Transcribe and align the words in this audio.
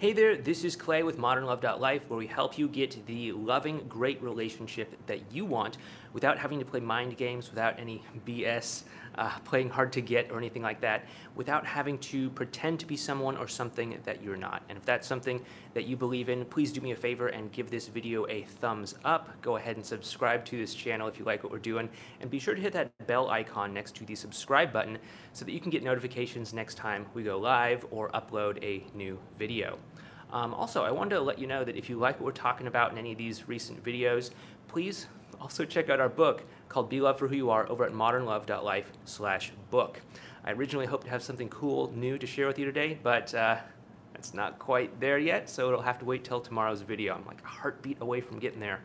Hey 0.00 0.12
there, 0.12 0.36
this 0.36 0.62
is 0.62 0.76
Clay 0.76 1.02
with 1.02 1.18
ModernLove.life, 1.18 2.08
where 2.08 2.18
we 2.18 2.28
help 2.28 2.56
you 2.56 2.68
get 2.68 3.04
the 3.06 3.32
loving, 3.32 3.84
great 3.88 4.22
relationship 4.22 4.94
that 5.08 5.32
you 5.32 5.44
want 5.44 5.76
without 6.12 6.38
having 6.38 6.60
to 6.60 6.64
play 6.64 6.78
mind 6.78 7.16
games, 7.16 7.50
without 7.50 7.80
any 7.80 8.04
BS, 8.24 8.84
uh, 9.18 9.38
playing 9.44 9.68
hard 9.68 9.92
to 9.92 10.00
get 10.00 10.30
or 10.30 10.38
anything 10.38 10.62
like 10.62 10.80
that, 10.80 11.04
without 11.34 11.66
having 11.66 11.98
to 11.98 12.30
pretend 12.30 12.80
to 12.80 12.86
be 12.86 12.96
someone 12.96 13.36
or 13.36 13.48
something 13.48 13.98
that 14.04 14.22
you're 14.22 14.36
not. 14.36 14.62
And 14.68 14.78
if 14.78 14.84
that's 14.84 15.06
something 15.06 15.44
that 15.74 15.84
you 15.84 15.96
believe 15.96 16.28
in, 16.28 16.44
please 16.44 16.72
do 16.72 16.80
me 16.80 16.92
a 16.92 16.96
favor 16.96 17.28
and 17.28 17.52
give 17.52 17.70
this 17.70 17.88
video 17.88 18.26
a 18.28 18.42
thumbs 18.42 18.94
up. 19.04 19.42
Go 19.42 19.56
ahead 19.56 19.76
and 19.76 19.84
subscribe 19.84 20.44
to 20.46 20.56
this 20.56 20.74
channel 20.74 21.08
if 21.08 21.18
you 21.18 21.24
like 21.24 21.42
what 21.42 21.52
we're 21.52 21.58
doing, 21.58 21.88
and 22.20 22.30
be 22.30 22.38
sure 22.38 22.54
to 22.54 22.60
hit 22.60 22.72
that 22.72 22.90
bell 23.06 23.28
icon 23.28 23.74
next 23.74 23.94
to 23.96 24.04
the 24.04 24.14
subscribe 24.14 24.72
button 24.72 24.98
so 25.32 25.44
that 25.44 25.52
you 25.52 25.60
can 25.60 25.70
get 25.70 25.82
notifications 25.82 26.54
next 26.54 26.76
time 26.76 27.06
we 27.14 27.22
go 27.22 27.38
live 27.38 27.84
or 27.90 28.08
upload 28.10 28.62
a 28.62 28.84
new 28.96 29.18
video. 29.36 29.78
Um, 30.30 30.52
also, 30.54 30.84
I 30.84 30.90
wanted 30.90 31.16
to 31.16 31.22
let 31.22 31.38
you 31.38 31.46
know 31.46 31.64
that 31.64 31.76
if 31.76 31.88
you 31.88 31.98
like 31.98 32.20
what 32.20 32.26
we're 32.26 32.32
talking 32.32 32.66
about 32.66 32.92
in 32.92 32.98
any 32.98 33.12
of 33.12 33.18
these 33.18 33.48
recent 33.48 33.82
videos, 33.82 34.30
please 34.68 35.06
also 35.40 35.64
check 35.64 35.88
out 35.88 36.00
our 36.00 36.08
book 36.08 36.44
called 36.68 36.88
Be 36.88 37.00
Loved 37.00 37.18
for 37.18 37.28
Who 37.28 37.36
You 37.36 37.50
Are 37.50 37.68
over 37.68 37.84
at 37.84 37.92
modernlove.life 37.92 38.92
slash 39.04 39.52
book. 39.70 40.00
I 40.44 40.52
originally 40.52 40.86
hoped 40.86 41.04
to 41.04 41.10
have 41.10 41.22
something 41.22 41.48
cool, 41.48 41.92
new 41.94 42.18
to 42.18 42.26
share 42.26 42.46
with 42.46 42.58
you 42.58 42.64
today, 42.64 42.98
but 43.02 43.34
uh, 43.34 43.56
it's 44.14 44.34
not 44.34 44.58
quite 44.58 45.00
there 45.00 45.18
yet, 45.18 45.48
so 45.48 45.68
it'll 45.68 45.82
have 45.82 45.98
to 46.00 46.04
wait 46.04 46.24
till 46.24 46.40
tomorrow's 46.40 46.82
video. 46.82 47.14
I'm 47.14 47.26
like 47.26 47.42
a 47.42 47.46
heartbeat 47.46 48.00
away 48.00 48.20
from 48.20 48.38
getting 48.38 48.60
there. 48.60 48.80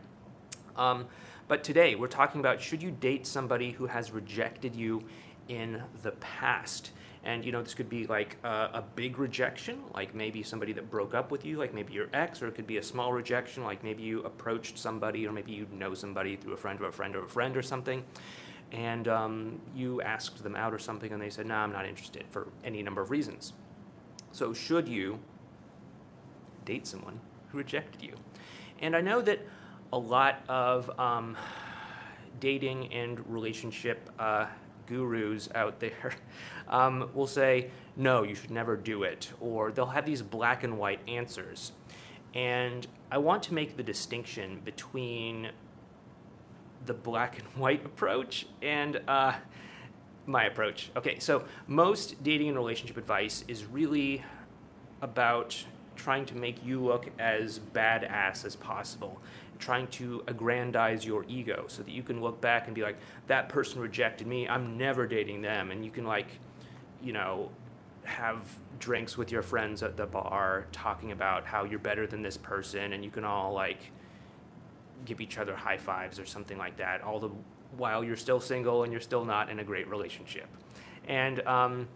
Um, 0.75 1.05
but 1.47 1.63
today, 1.63 1.95
we're 1.95 2.07
talking 2.07 2.39
about 2.39 2.61
should 2.61 2.81
you 2.81 2.91
date 2.91 3.27
somebody 3.27 3.71
who 3.71 3.87
has 3.87 4.11
rejected 4.11 4.75
you 4.75 5.03
in 5.47 5.83
the 6.01 6.11
past? 6.11 6.91
And 7.23 7.45
you 7.45 7.51
know, 7.51 7.61
this 7.61 7.73
could 7.73 7.89
be 7.89 8.05
like 8.05 8.37
a, 8.43 8.69
a, 8.73 8.83
big 8.95 9.17
rejection, 9.17 9.81
like 9.93 10.13
maybe 10.13 10.43
somebody 10.43 10.73
that 10.73 10.91
broke 10.91 11.13
up 11.13 11.31
with 11.31 11.45
you, 11.45 11.57
like 11.57 11.73
maybe 11.73 11.93
your 11.93 12.09
ex, 12.11 12.41
or 12.41 12.47
it 12.47 12.55
could 12.55 12.67
be 12.67 12.77
a 12.77 12.83
small 12.83 13.13
rejection, 13.13 13.63
like 13.63 13.81
maybe 13.81 14.03
you 14.03 14.21
approached 14.23 14.77
somebody, 14.77 15.25
or 15.25 15.31
maybe 15.31 15.53
you 15.53 15.65
know 15.71 15.93
somebody 15.93 16.35
through 16.35 16.53
a 16.53 16.57
friend 16.57 16.81
or 16.81 16.87
a 16.87 16.91
friend 16.91 17.15
or 17.15 17.23
a 17.23 17.27
friend 17.27 17.55
or 17.55 17.61
something, 17.61 18.03
and 18.73 19.07
um, 19.07 19.61
you 19.73 20.01
asked 20.01 20.43
them 20.43 20.55
out 20.55 20.73
or 20.73 20.79
something, 20.79 21.13
and 21.13 21.21
they 21.21 21.29
said, 21.29 21.45
"No, 21.45 21.55
nah, 21.55 21.63
I'm 21.63 21.71
not 21.71 21.85
interested," 21.85 22.25
for 22.29 22.49
any 22.61 22.83
number 22.83 23.01
of 23.01 23.09
reasons. 23.09 23.53
So, 24.33 24.53
should 24.53 24.89
you 24.89 25.19
date 26.65 26.85
someone 26.85 27.21
who 27.49 27.57
rejected 27.57 28.01
you? 28.01 28.15
And 28.79 28.97
I 28.97 29.01
know 29.01 29.21
that 29.21 29.39
a 29.93 29.97
lot 29.97 30.43
of 30.49 30.91
um, 30.99 31.37
dating 32.39 32.91
and 32.91 33.25
relationship 33.31 34.09
uh, 34.19 34.47
gurus 34.85 35.49
out 35.55 35.79
there 35.79 36.13
um, 36.67 37.09
will 37.13 37.27
say, 37.27 37.69
no, 37.95 38.23
you 38.23 38.35
should 38.35 38.51
never 38.51 38.75
do 38.75 39.03
it, 39.03 39.31
or 39.39 39.71
they'll 39.71 39.85
have 39.87 40.05
these 40.05 40.21
black 40.21 40.63
and 40.63 40.77
white 40.77 40.99
answers. 41.07 41.71
And 42.33 42.87
I 43.11 43.19
want 43.19 43.43
to 43.43 43.53
make 43.53 43.77
the 43.77 43.83
distinction 43.83 44.61
between 44.63 45.51
the 46.85 46.93
black 46.93 47.39
and 47.39 47.47
white 47.49 47.85
approach 47.85 48.47
and 48.61 49.01
uh, 49.07 49.33
my 50.25 50.45
approach. 50.45 50.89
Okay, 50.95 51.19
so 51.19 51.43
most 51.67 52.23
dating 52.23 52.49
and 52.49 52.57
relationship 52.57 52.97
advice 52.97 53.43
is 53.47 53.65
really 53.65 54.23
about 55.01 55.65
trying 55.95 56.25
to 56.25 56.35
make 56.35 56.65
you 56.65 56.83
look 56.83 57.09
as 57.19 57.59
badass 57.59 58.45
as 58.45 58.55
possible 58.55 59.21
trying 59.63 59.87
to 59.87 60.21
aggrandize 60.27 61.05
your 61.05 61.23
ego 61.29 61.63
so 61.67 61.81
that 61.83 61.91
you 61.91 62.03
can 62.03 62.21
look 62.21 62.41
back 62.41 62.65
and 62.65 62.75
be 62.75 62.81
like, 62.81 62.97
that 63.27 63.47
person 63.47 63.79
rejected 63.79 64.27
me, 64.27 64.47
I'm 64.47 64.77
never 64.77 65.07
dating 65.07 65.41
them. 65.41 65.71
And 65.71 65.85
you 65.85 65.91
can, 65.91 66.03
like, 66.03 66.27
you 67.01 67.13
know, 67.13 67.49
have 68.03 68.41
drinks 68.79 69.17
with 69.17 69.31
your 69.31 69.41
friends 69.41 69.81
at 69.81 69.95
the 69.95 70.05
bar 70.05 70.65
talking 70.73 71.13
about 71.13 71.45
how 71.45 71.63
you're 71.63 71.79
better 71.79 72.05
than 72.05 72.21
this 72.21 72.35
person, 72.35 72.91
and 72.91 73.05
you 73.05 73.09
can 73.09 73.23
all, 73.23 73.53
like, 73.53 73.79
give 75.05 75.21
each 75.21 75.37
other 75.37 75.55
high 75.55 75.77
fives 75.77 76.19
or 76.19 76.25
something 76.25 76.57
like 76.57 76.75
that, 76.77 77.01
all 77.01 77.19
the 77.19 77.29
while 77.77 78.03
you're 78.03 78.17
still 78.17 78.39
single 78.39 78.83
and 78.83 78.91
you're 78.91 79.01
still 79.01 79.25
not 79.25 79.49
in 79.49 79.59
a 79.59 79.63
great 79.63 79.87
relationship. 79.87 80.47
And, 81.07 81.39
um, 81.47 81.87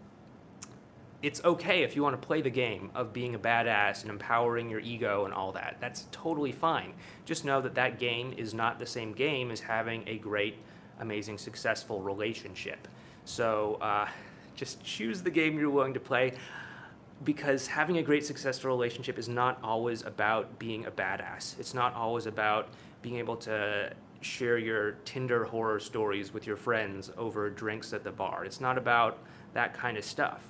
it's 1.20 1.42
okay 1.44 1.82
if 1.82 1.96
you 1.96 2.02
want 2.02 2.20
to 2.20 2.26
play 2.26 2.40
the 2.40 2.50
game 2.50 2.90
of 2.94 3.12
being 3.12 3.34
a 3.34 3.38
badass 3.38 4.02
and 4.02 4.10
empowering 4.10 4.70
your 4.70 4.78
ego 4.78 5.24
and 5.24 5.34
all 5.34 5.50
that. 5.52 5.76
That's 5.80 6.06
totally 6.12 6.52
fine. 6.52 6.94
Just 7.24 7.44
know 7.44 7.60
that 7.60 7.74
that 7.74 7.98
game 7.98 8.32
is 8.36 8.54
not 8.54 8.78
the 8.78 8.86
same 8.86 9.12
game 9.12 9.50
as 9.50 9.60
having 9.60 10.04
a 10.06 10.18
great, 10.18 10.58
amazing, 11.00 11.38
successful 11.38 12.02
relationship. 12.02 12.86
So 13.24 13.78
uh, 13.80 14.08
just 14.54 14.82
choose 14.84 15.22
the 15.22 15.30
game 15.30 15.58
you're 15.58 15.70
willing 15.70 15.94
to 15.94 16.00
play 16.00 16.34
because 17.24 17.66
having 17.66 17.98
a 17.98 18.02
great, 18.02 18.24
successful 18.24 18.70
relationship 18.70 19.18
is 19.18 19.28
not 19.28 19.58
always 19.60 20.02
about 20.04 20.60
being 20.60 20.86
a 20.86 20.90
badass. 20.90 21.58
It's 21.58 21.74
not 21.74 21.94
always 21.94 22.26
about 22.26 22.68
being 23.02 23.16
able 23.16 23.36
to 23.38 23.92
share 24.20 24.56
your 24.56 24.92
Tinder 25.04 25.44
horror 25.44 25.80
stories 25.80 26.32
with 26.32 26.46
your 26.46 26.56
friends 26.56 27.10
over 27.16 27.50
drinks 27.50 27.92
at 27.92 28.04
the 28.04 28.12
bar. 28.12 28.44
It's 28.44 28.60
not 28.60 28.78
about 28.78 29.18
that 29.54 29.74
kind 29.74 29.96
of 29.96 30.04
stuff 30.04 30.44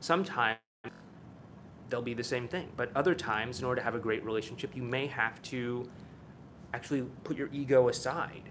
sometimes 0.00 0.58
they'll 1.88 2.02
be 2.02 2.14
the 2.14 2.24
same 2.24 2.48
thing. 2.48 2.70
But 2.76 2.90
other 2.96 3.14
times, 3.14 3.60
in 3.60 3.64
order 3.64 3.80
to 3.80 3.84
have 3.84 3.94
a 3.94 3.98
great 3.98 4.24
relationship, 4.24 4.74
you 4.74 4.82
may 4.82 5.06
have 5.06 5.40
to 5.42 5.88
actually 6.72 7.02
put 7.22 7.36
your 7.36 7.48
ego 7.52 7.88
aside 7.88 8.50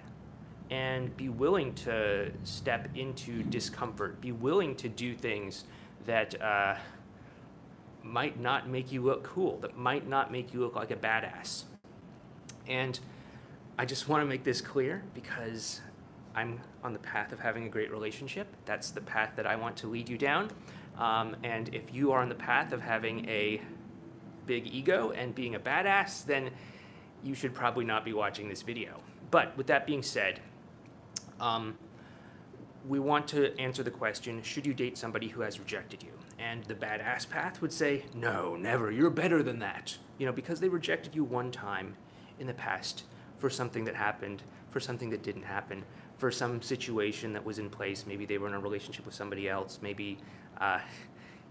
and 0.70 1.16
be 1.18 1.30
willing 1.30 1.74
to 1.74 2.32
step 2.44 2.88
into 2.96 3.44
discomfort, 3.44 4.22
be 4.22 4.32
willing 4.32 4.76
to 4.76 4.90
do 4.90 5.14
things 5.14 5.66
that 6.06 6.42
uh, 6.42 6.76
might 8.02 8.40
not 8.40 8.68
make 8.68 8.92
you 8.92 9.02
look 9.02 9.24
cool, 9.24 9.58
that 9.60 9.78
might 9.78 10.08
not 10.08 10.32
make 10.32 10.54
you 10.54 10.60
look 10.60 10.76
like 10.76 10.92
a 10.92 10.96
badass. 10.96 11.64
And 12.68 13.00
I 13.78 13.86
just 13.86 14.08
want 14.08 14.22
to 14.22 14.26
make 14.26 14.44
this 14.44 14.62
clear 14.62 15.04
because 15.14 15.82
I'm 16.36 16.60
on 16.84 16.94
the 16.94 17.00
path 17.00 17.32
of 17.32 17.40
having 17.40 17.66
a 17.66 17.70
great 17.70 17.92
relationship. 17.92 18.48
That's 18.66 18.92
the 18.92 19.02
path 19.02 19.34
that 19.36 19.46
I 19.46 19.56
want 19.56 19.78
to 19.78 19.88
lead 19.88 20.10
you 20.10 20.18
down. 20.18 20.50
Um, 20.98 21.36
and 21.44 21.74
if 21.74 21.94
you 21.94 22.12
are 22.12 22.22
on 22.22 22.30
the 22.30 22.36
path 22.36 22.72
of 22.72 22.82
having 22.82 23.28
a 23.28 23.62
big 24.46 24.68
ego 24.68 25.12
and 25.12 25.34
being 25.34 25.56
a 25.56 25.60
badass, 25.60 26.26
then 26.26 26.52
you 27.24 27.34
should 27.34 27.54
probably 27.54 27.86
not 27.86 28.06
be 28.06 28.14
watching 28.14 28.50
this 28.50 28.62
video. 28.62 29.02
But 29.32 29.58
with 29.58 29.68
that 29.68 29.88
being 29.88 30.04
said, 30.04 30.40
um, 31.40 31.78
we 32.88 33.00
want 33.00 33.28
to 33.30 33.58
answer 33.60 33.82
the 33.82 33.92
question 33.92 34.44
should 34.44 34.66
you 34.66 34.74
date 34.74 34.98
somebody 34.98 35.30
who 35.30 35.42
has 35.42 35.60
rejected 35.60 36.04
you? 36.04 36.12
And 36.38 36.64
the 36.66 36.76
badass 36.76 37.30
path 37.30 37.62
would 37.62 37.72
say, 37.72 38.06
no, 38.14 38.56
never, 38.56 38.92
you're 38.92 39.10
better 39.10 39.42
than 39.42 39.60
that. 39.60 39.98
You 40.18 40.26
know, 40.26 40.34
because 40.34 40.60
they 40.60 40.70
rejected 40.70 41.16
you 41.16 41.24
one 41.24 41.52
time 41.52 41.96
in 42.40 42.48
the 42.48 42.54
past 42.54 43.04
for 43.38 43.50
something 43.50 43.86
that 43.86 43.96
happened, 43.96 44.44
for 44.70 44.80
something 44.80 45.10
that 45.12 45.24
didn't 45.24 45.44
happen, 45.44 45.84
for 46.18 46.32
some 46.32 46.62
situation 46.62 47.34
that 47.34 47.46
was 47.46 47.60
in 47.60 47.70
place. 47.70 48.06
Maybe 48.06 48.26
they 48.26 48.38
were 48.38 48.48
in 48.48 48.54
a 48.54 48.60
relationship 48.60 49.06
with 49.06 49.16
somebody 49.16 49.50
else. 49.50 49.80
Maybe 49.82 50.18
uh, 50.64 50.80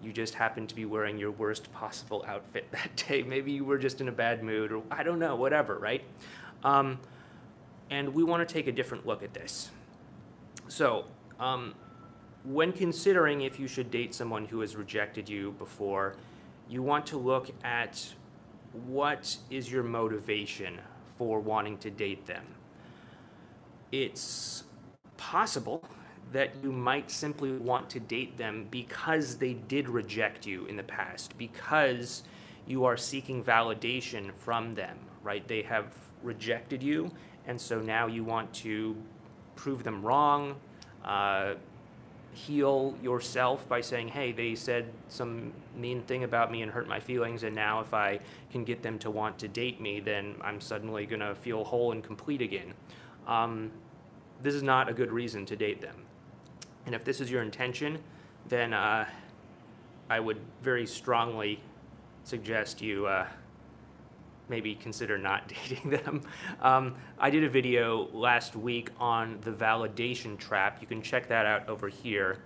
you 0.03 0.11
just 0.11 0.35
happened 0.35 0.71
to 0.71 0.75
be 0.75 0.87
wearing 0.87 1.19
your 1.19 1.31
worst 1.31 1.71
possible 1.73 2.25
outfit 2.27 2.67
that 2.73 2.97
day. 3.09 3.23
Maybe 3.23 3.53
you 3.53 3.65
were 3.65 3.79
just 3.79 4.01
in 4.01 4.09
a 4.09 4.13
bad 4.13 4.43
mood, 4.43 4.73
or 4.73 4.83
I 4.91 5.03
don't 5.03 5.19
know, 5.19 5.37
whatever, 5.37 5.79
right? 5.79 6.03
Um, 6.65 6.99
and 7.91 8.15
we 8.15 8.25
want 8.25 8.47
to 8.47 8.53
take 8.53 8.67
a 8.67 8.73
different 8.73 9.07
look 9.07 9.23
at 9.23 9.35
this. 9.35 9.71
So, 10.69 11.05
um, 11.39 11.75
when 12.45 12.73
considering 12.73 13.43
if 13.43 13.61
you 13.61 13.69
should 13.69 13.91
date 13.91 14.15
someone 14.15 14.47
who 14.47 14.61
has 14.61 14.75
rejected 14.75 15.29
you 15.29 15.55
before, 15.59 16.17
you 16.69 16.83
want 16.83 17.07
to 17.09 17.19
look 17.19 17.51
at 17.63 18.15
what 18.87 19.37
is 19.51 19.71
your 19.71 19.83
motivation 19.83 20.81
for 21.19 21.39
wanting 21.39 21.77
to 21.79 21.91
date 21.91 22.27
them. 22.27 22.45
It's 23.93 24.65
possible 25.19 25.85
that 26.33 26.51
you 26.63 26.73
might 26.73 27.11
simply 27.11 27.53
want 27.53 27.91
to 27.91 28.01
date 28.01 28.37
them 28.39 28.67
because 28.71 29.37
they 29.37 29.53
did 29.53 29.89
reject 29.89 30.47
you 30.47 30.67
in 30.67 30.77
the 30.77 30.83
past, 30.83 31.37
because 31.39 32.23
you 32.67 32.85
are 32.85 32.97
seeking 32.97 33.43
validation 33.43 34.33
from 34.35 34.75
them, 34.75 34.99
right? 35.23 35.47
They 35.47 35.63
have 35.63 35.95
rejected 36.23 36.83
you, 36.83 37.11
and 37.47 37.61
so 37.61 37.81
now 37.81 38.07
you 38.07 38.25
want 38.25 38.53
to 38.55 38.97
prove 39.57 39.85
them 39.85 40.03
wrong, 40.03 40.57
uh, 41.05 41.55
heal 42.33 42.97
yourself 43.03 43.69
by 43.69 43.81
saying, 43.81 44.09
hey, 44.09 44.33
they 44.33 44.55
said 44.55 44.87
some 45.09 45.53
mean 45.77 46.01
thing 46.03 46.25
about 46.25 46.51
me 46.51 46.63
and 46.63 46.73
hurt 46.73 46.89
my 46.89 46.99
feelings, 46.99 47.43
and 47.43 47.55
now 47.55 47.81
if 47.81 47.93
I 47.93 48.21
can 48.51 48.65
get 48.65 48.83
them 48.83 48.99
to 49.01 49.11
want 49.11 49.39
to 49.41 49.49
date 49.49 49.81
me, 49.81 50.01
then 50.01 50.37
I'm 50.41 50.61
suddenly 50.61 51.07
to 51.07 51.35
feel 51.35 51.65
whole 51.65 51.93
and 51.93 52.03
complete 52.03 52.41
again. 52.41 52.73
Um, 53.27 53.71
this 54.41 54.55
is 54.55 54.63
not 54.63 54.89
a 54.89 54.95
good 54.95 55.13
reason 55.13 55.45
to 55.47 55.57
date 55.57 55.83
them. 55.83 55.97
And 56.87 56.95
if 56.95 57.05
this 57.05 57.21
is 57.21 57.31
your 57.31 57.43
intention, 57.43 57.99
then 58.49 58.73
uh, 58.73 59.07
I 60.11 60.21
would 60.21 60.39
very 60.63 60.87
strongly 60.87 61.61
suggest 62.25 62.81
you 62.81 63.07
uh, 63.07 63.27
maybe 64.49 64.75
consider 64.75 65.17
not 65.19 65.49
dating 65.71 65.91
them. 65.91 66.23
Um, 66.61 66.95
I 67.19 67.31
did 67.31 67.45
a 67.45 67.49
video 67.49 68.09
last 68.13 68.57
week 68.57 68.91
on 68.99 69.39
the 69.43 69.53
validation 69.53 70.39
trap. 70.39 70.79
You 70.81 70.87
can 70.87 71.03
check 71.03 71.29
that 71.29 71.47
out 71.47 71.69
over 71.69 71.89
here. 71.89 72.39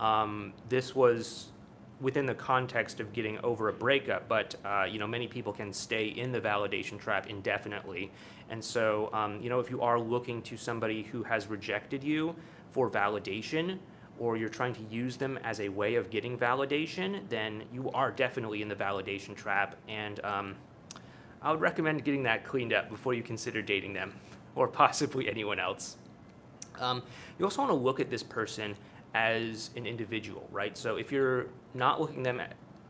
Um, 0.00 0.52
this 0.68 0.94
was 0.94 1.52
within 2.00 2.26
the 2.26 2.34
context 2.34 2.98
of 2.98 3.12
getting 3.12 3.38
over 3.44 3.68
a 3.68 3.72
breakup, 3.72 4.28
but 4.28 4.56
uh, 4.64 4.84
you 4.90 4.98
know 4.98 5.06
many 5.06 5.28
people 5.28 5.52
can 5.52 5.72
stay 5.72 6.08
in 6.08 6.32
the 6.32 6.40
validation 6.40 6.98
trap 6.98 7.28
indefinitely. 7.28 8.10
And 8.50 8.62
so, 8.62 9.08
um, 9.12 9.40
you 9.40 9.48
know, 9.48 9.60
if 9.60 9.70
you 9.70 9.80
are 9.80 10.00
looking 10.00 10.42
to 10.42 10.56
somebody 10.56 11.04
who 11.04 11.22
has 11.22 11.46
rejected 11.46 12.02
you 12.02 12.34
for 12.72 12.90
validation, 12.90 13.78
or 14.18 14.36
you're 14.36 14.48
trying 14.48 14.74
to 14.74 14.82
use 14.90 15.16
them 15.16 15.38
as 15.44 15.60
a 15.60 15.68
way 15.68 15.94
of 15.94 16.10
getting 16.10 16.36
validation, 16.36 17.28
then 17.28 17.62
you 17.72 17.90
are 17.92 18.10
definitely 18.10 18.62
in 18.62 18.68
the 18.68 18.74
validation 18.74 19.34
trap. 19.34 19.76
And 19.88 20.24
um, 20.24 20.56
I 21.40 21.50
would 21.50 21.60
recommend 21.60 22.04
getting 22.04 22.22
that 22.24 22.44
cleaned 22.44 22.72
up 22.72 22.88
before 22.88 23.14
you 23.14 23.22
consider 23.22 23.62
dating 23.62 23.92
them, 23.92 24.14
or 24.54 24.68
possibly 24.68 25.28
anyone 25.28 25.58
else. 25.58 25.96
Um, 26.80 27.02
you 27.38 27.44
also 27.44 27.60
want 27.62 27.70
to 27.70 27.76
look 27.76 28.00
at 28.00 28.10
this 28.10 28.22
person 28.22 28.74
as 29.14 29.70
an 29.76 29.86
individual, 29.86 30.48
right? 30.50 30.76
So 30.76 30.96
if 30.96 31.12
you're 31.12 31.46
not 31.74 32.00
looking 32.00 32.22
them 32.22 32.40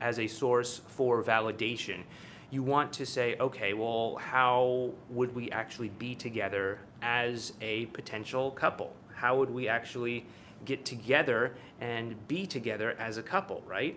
as 0.00 0.18
a 0.18 0.26
source 0.26 0.80
for 0.86 1.22
validation, 1.22 2.02
you 2.50 2.62
want 2.62 2.92
to 2.92 3.06
say, 3.06 3.36
okay, 3.40 3.72
well, 3.72 4.16
how 4.16 4.92
would 5.08 5.34
we 5.34 5.50
actually 5.50 5.88
be 5.88 6.14
together 6.14 6.78
as 7.00 7.54
a 7.62 7.86
potential 7.86 8.50
couple? 8.50 8.94
How 9.22 9.36
would 9.36 9.50
we 9.50 9.68
actually 9.68 10.26
get 10.64 10.84
together 10.84 11.54
and 11.80 12.26
be 12.26 12.44
together 12.44 12.96
as 12.98 13.18
a 13.18 13.22
couple, 13.22 13.62
right? 13.68 13.96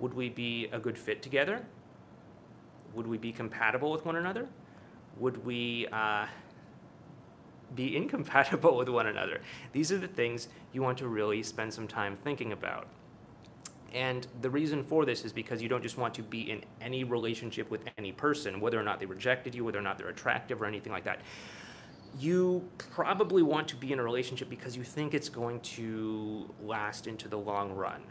Would 0.00 0.12
we 0.12 0.28
be 0.28 0.68
a 0.70 0.78
good 0.78 0.98
fit 0.98 1.22
together? 1.22 1.64
Would 2.92 3.06
we 3.06 3.16
be 3.16 3.32
compatible 3.32 3.90
with 3.90 4.04
one 4.04 4.16
another? 4.16 4.48
Would 5.16 5.46
we 5.46 5.86
uh, 5.90 6.26
be 7.74 7.96
incompatible 8.02 8.76
with 8.76 8.90
one 8.90 9.06
another? 9.06 9.40
These 9.72 9.90
are 9.92 9.98
the 9.98 10.08
things 10.08 10.48
you 10.74 10.82
want 10.82 10.98
to 10.98 11.08
really 11.08 11.42
spend 11.42 11.72
some 11.72 11.88
time 11.88 12.14
thinking 12.14 12.52
about. 12.52 12.86
And 13.94 14.26
the 14.42 14.50
reason 14.50 14.84
for 14.84 15.06
this 15.06 15.24
is 15.24 15.32
because 15.32 15.62
you 15.62 15.70
don't 15.70 15.82
just 15.82 15.96
want 15.96 16.12
to 16.14 16.22
be 16.22 16.50
in 16.50 16.64
any 16.82 17.02
relationship 17.02 17.70
with 17.70 17.84
any 17.96 18.12
person, 18.12 18.60
whether 18.60 18.78
or 18.78 18.84
not 18.84 19.00
they 19.00 19.06
rejected 19.06 19.54
you, 19.54 19.64
whether 19.64 19.78
or 19.78 19.82
not 19.82 19.96
they're 19.96 20.10
attractive, 20.10 20.60
or 20.60 20.66
anything 20.66 20.92
like 20.92 21.04
that. 21.04 21.20
You 22.18 22.68
probably 22.78 23.42
want 23.42 23.68
to 23.68 23.76
be 23.76 23.92
in 23.92 23.98
a 23.98 24.02
relationship 24.02 24.50
because 24.50 24.76
you 24.76 24.84
think 24.84 25.14
it's 25.14 25.28
going 25.28 25.60
to 25.60 26.52
last 26.62 27.06
into 27.06 27.28
the 27.28 27.38
long 27.38 27.72
run, 27.72 28.02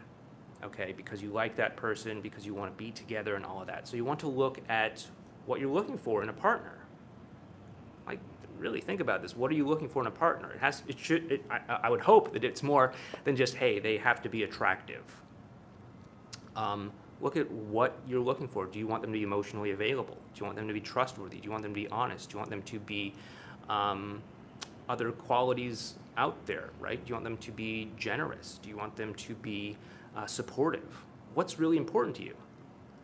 okay? 0.63 0.93
Because 0.95 1.21
you 1.21 1.31
like 1.31 1.55
that 1.57 1.75
person, 1.75 2.21
because 2.21 2.45
you 2.45 2.53
want 2.53 2.71
to 2.71 2.77
be 2.77 2.91
together, 2.91 3.35
and 3.35 3.45
all 3.45 3.61
of 3.61 3.67
that. 3.67 3.87
So 3.87 3.97
you 3.97 4.05
want 4.05 4.19
to 4.21 4.27
look 4.27 4.59
at 4.69 5.05
what 5.45 5.59
you're 5.59 5.71
looking 5.71 5.97
for 5.97 6.23
in 6.23 6.29
a 6.29 6.33
partner. 6.33 6.79
Like, 8.07 8.19
really 8.57 8.81
think 8.81 9.01
about 9.01 9.21
this. 9.21 9.35
What 9.35 9.51
are 9.51 9.55
you 9.55 9.67
looking 9.67 9.89
for 9.89 10.01
in 10.01 10.07
a 10.07 10.11
partner? 10.11 10.51
It 10.53 10.59
has, 10.59 10.83
it 10.87 10.97
should, 10.99 11.31
it, 11.31 11.45
I, 11.49 11.59
I 11.83 11.89
would 11.89 12.01
hope 12.01 12.33
that 12.33 12.43
it's 12.43 12.63
more 12.63 12.93
than 13.25 13.35
just, 13.35 13.55
hey, 13.55 13.79
they 13.79 13.97
have 13.97 14.21
to 14.23 14.29
be 14.29 14.43
attractive 14.43 15.03
um, 16.55 16.91
look 17.21 17.37
at 17.37 17.49
what 17.49 17.97
you're 18.07 18.21
looking 18.21 18.47
for. 18.47 18.65
Do 18.65 18.79
you 18.79 18.87
want 18.87 19.01
them 19.01 19.11
to 19.11 19.17
be 19.17 19.23
emotionally 19.23 19.71
available? 19.71 20.17
Do 20.33 20.39
you 20.39 20.45
want 20.45 20.57
them 20.57 20.67
to 20.67 20.73
be 20.73 20.81
trustworthy? 20.81 21.37
Do 21.37 21.45
you 21.45 21.51
want 21.51 21.63
them 21.63 21.73
to 21.73 21.79
be 21.79 21.87
honest? 21.87 22.29
Do 22.29 22.35
you 22.35 22.39
want 22.39 22.49
them 22.49 22.61
to 22.63 22.79
be 22.79 23.13
um, 23.69 24.21
other 24.88 25.12
qualities 25.12 25.95
out 26.18 26.45
there, 26.45 26.69
right? 26.80 27.04
Do 27.04 27.10
you 27.10 27.16
want 27.16 27.24
them 27.24 27.38
to 27.38 27.51
be 27.51 27.92
generous? 27.98 28.60
Do 28.62 28.69
you 28.69 28.77
want 28.77 28.95
them 28.95 29.13
to 29.16 29.36
be 29.36 29.77
uh, 30.16 30.25
supportive? 30.25 31.06
What's 31.33 31.60
really 31.60 31.77
important 31.77 32.16
to 32.18 32.24
you? 32.24 32.36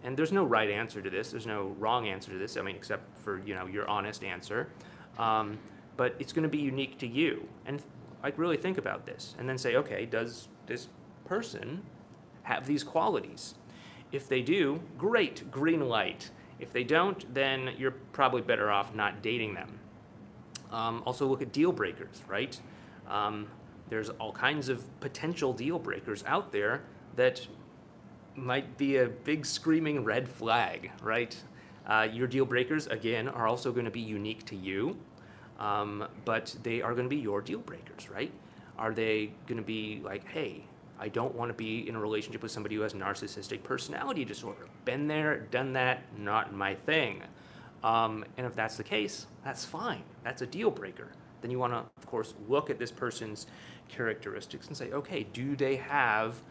And 0.04 0.18
there's 0.18 0.32
no 0.32 0.44
right 0.44 0.70
answer 0.70 1.02
to 1.02 1.10
this. 1.10 1.32
There's 1.32 1.48
no 1.48 1.76
wrong 1.80 2.08
answer 2.08 2.32
to 2.32 2.38
this. 2.38 2.58
I 2.58 2.62
mean, 2.62 2.76
except 2.76 3.18
for 3.20 3.42
you 3.46 3.56
know 3.56 3.66
your 3.66 3.88
honest 3.88 4.24
answer. 4.24 4.70
Um, 5.18 5.60
but 5.98 6.16
it's 6.20 6.34
going 6.34 6.44
to 6.44 6.50
be 6.50 6.58
unique 6.58 6.98
to 7.00 7.08
you. 7.08 7.48
And 7.66 7.82
like 8.22 8.38
really 8.38 8.58
think 8.58 8.78
about 8.78 9.06
this, 9.06 9.36
and 9.40 9.48
then 9.48 9.58
say, 9.58 9.76
okay, 9.76 10.06
does 10.06 10.48
this 10.68 10.88
person 11.26 11.84
have 12.46 12.68
these 12.68 12.84
qualities. 12.84 13.56
If 14.12 14.30
they 14.30 14.42
do, 14.42 14.82
great, 14.98 15.52
green 15.52 15.90
light. 15.90 16.30
If 16.60 16.72
they 16.72 16.84
don't, 16.84 17.34
then 17.34 17.72
you're 17.78 17.92
probably 17.92 18.42
better 18.42 18.72
off 18.72 18.96
not 18.96 19.22
dating 19.22 19.56
them. 19.56 19.80
Um, 20.76 21.04
also, 21.06 21.26
look 21.26 21.42
at 21.42 21.54
deal 21.54 21.72
breakers, 21.72 22.22
right? 22.28 22.60
Um, 23.10 23.48
there's 23.88 24.10
all 24.10 24.34
kinds 24.34 24.68
of 24.68 24.84
potential 25.00 25.54
deal 25.54 25.80
breakers 25.80 26.22
out 26.28 26.52
there 26.52 26.82
that 27.16 27.48
might 28.36 28.78
be 28.78 28.98
a 28.98 29.08
big 29.08 29.46
screaming 29.46 30.04
red 30.04 30.28
flag, 30.28 30.92
right? 31.02 31.34
Uh, 31.88 32.08
your 32.12 32.28
deal 32.28 32.44
breakers, 32.44 32.88
again, 32.88 33.30
are 33.30 33.48
also 33.48 33.72
going 33.72 33.86
to 33.86 33.92
be 33.92 34.02
unique 34.02 34.46
to 34.48 34.56
you, 34.58 34.98
um, 35.60 36.06
but 36.26 36.54
they 36.64 36.82
are 36.82 36.92
going 36.92 37.06
to 37.06 37.10
be 37.10 37.22
your 37.22 37.42
deal 37.42 37.60
breakers, 37.60 38.10
right? 38.10 38.34
Are 38.78 38.94
they 38.94 39.32
going 39.48 39.58
to 39.58 39.64
be 39.64 40.02
like, 40.04 40.28
hey, 40.28 40.66
I 41.00 41.08
don't 41.08 41.36
want 41.36 41.50
to 41.50 41.54
be 41.54 41.88
in 41.88 41.96
a 41.96 42.00
relationship 42.00 42.44
with 42.44 42.52
somebody 42.52 42.76
who 42.76 42.82
has 42.82 42.94
narcissistic 42.94 43.64
personality 43.64 44.26
disorder. 44.26 44.68
Been 44.84 45.08
there, 45.08 45.40
done 45.52 45.72
that, 45.74 46.02
not 46.18 46.54
my 46.54 46.76
thing. 46.76 47.22
Um, 47.86 48.26
and 48.36 48.48
if 48.48 48.56
that's 48.56 48.78
the 48.78 48.84
case, 48.84 49.28
that's 49.44 49.64
fine. 49.64 50.02
That's 50.24 50.42
a 50.42 50.48
deal 50.48 50.72
breaker. 50.72 51.12
Then 51.42 51.52
you 51.52 51.60
want 51.60 51.74
to, 51.74 51.84
of 51.98 52.08
course, 52.08 52.34
look 52.50 52.72
at 52.72 52.80
this 52.80 52.92
person's 52.92 53.46
characteristics 53.88 54.68
and 54.68 54.76
say, 54.76 54.92
okay, 54.92 55.24
do 55.32 55.56
they 55.56 55.76
have 55.76 56.42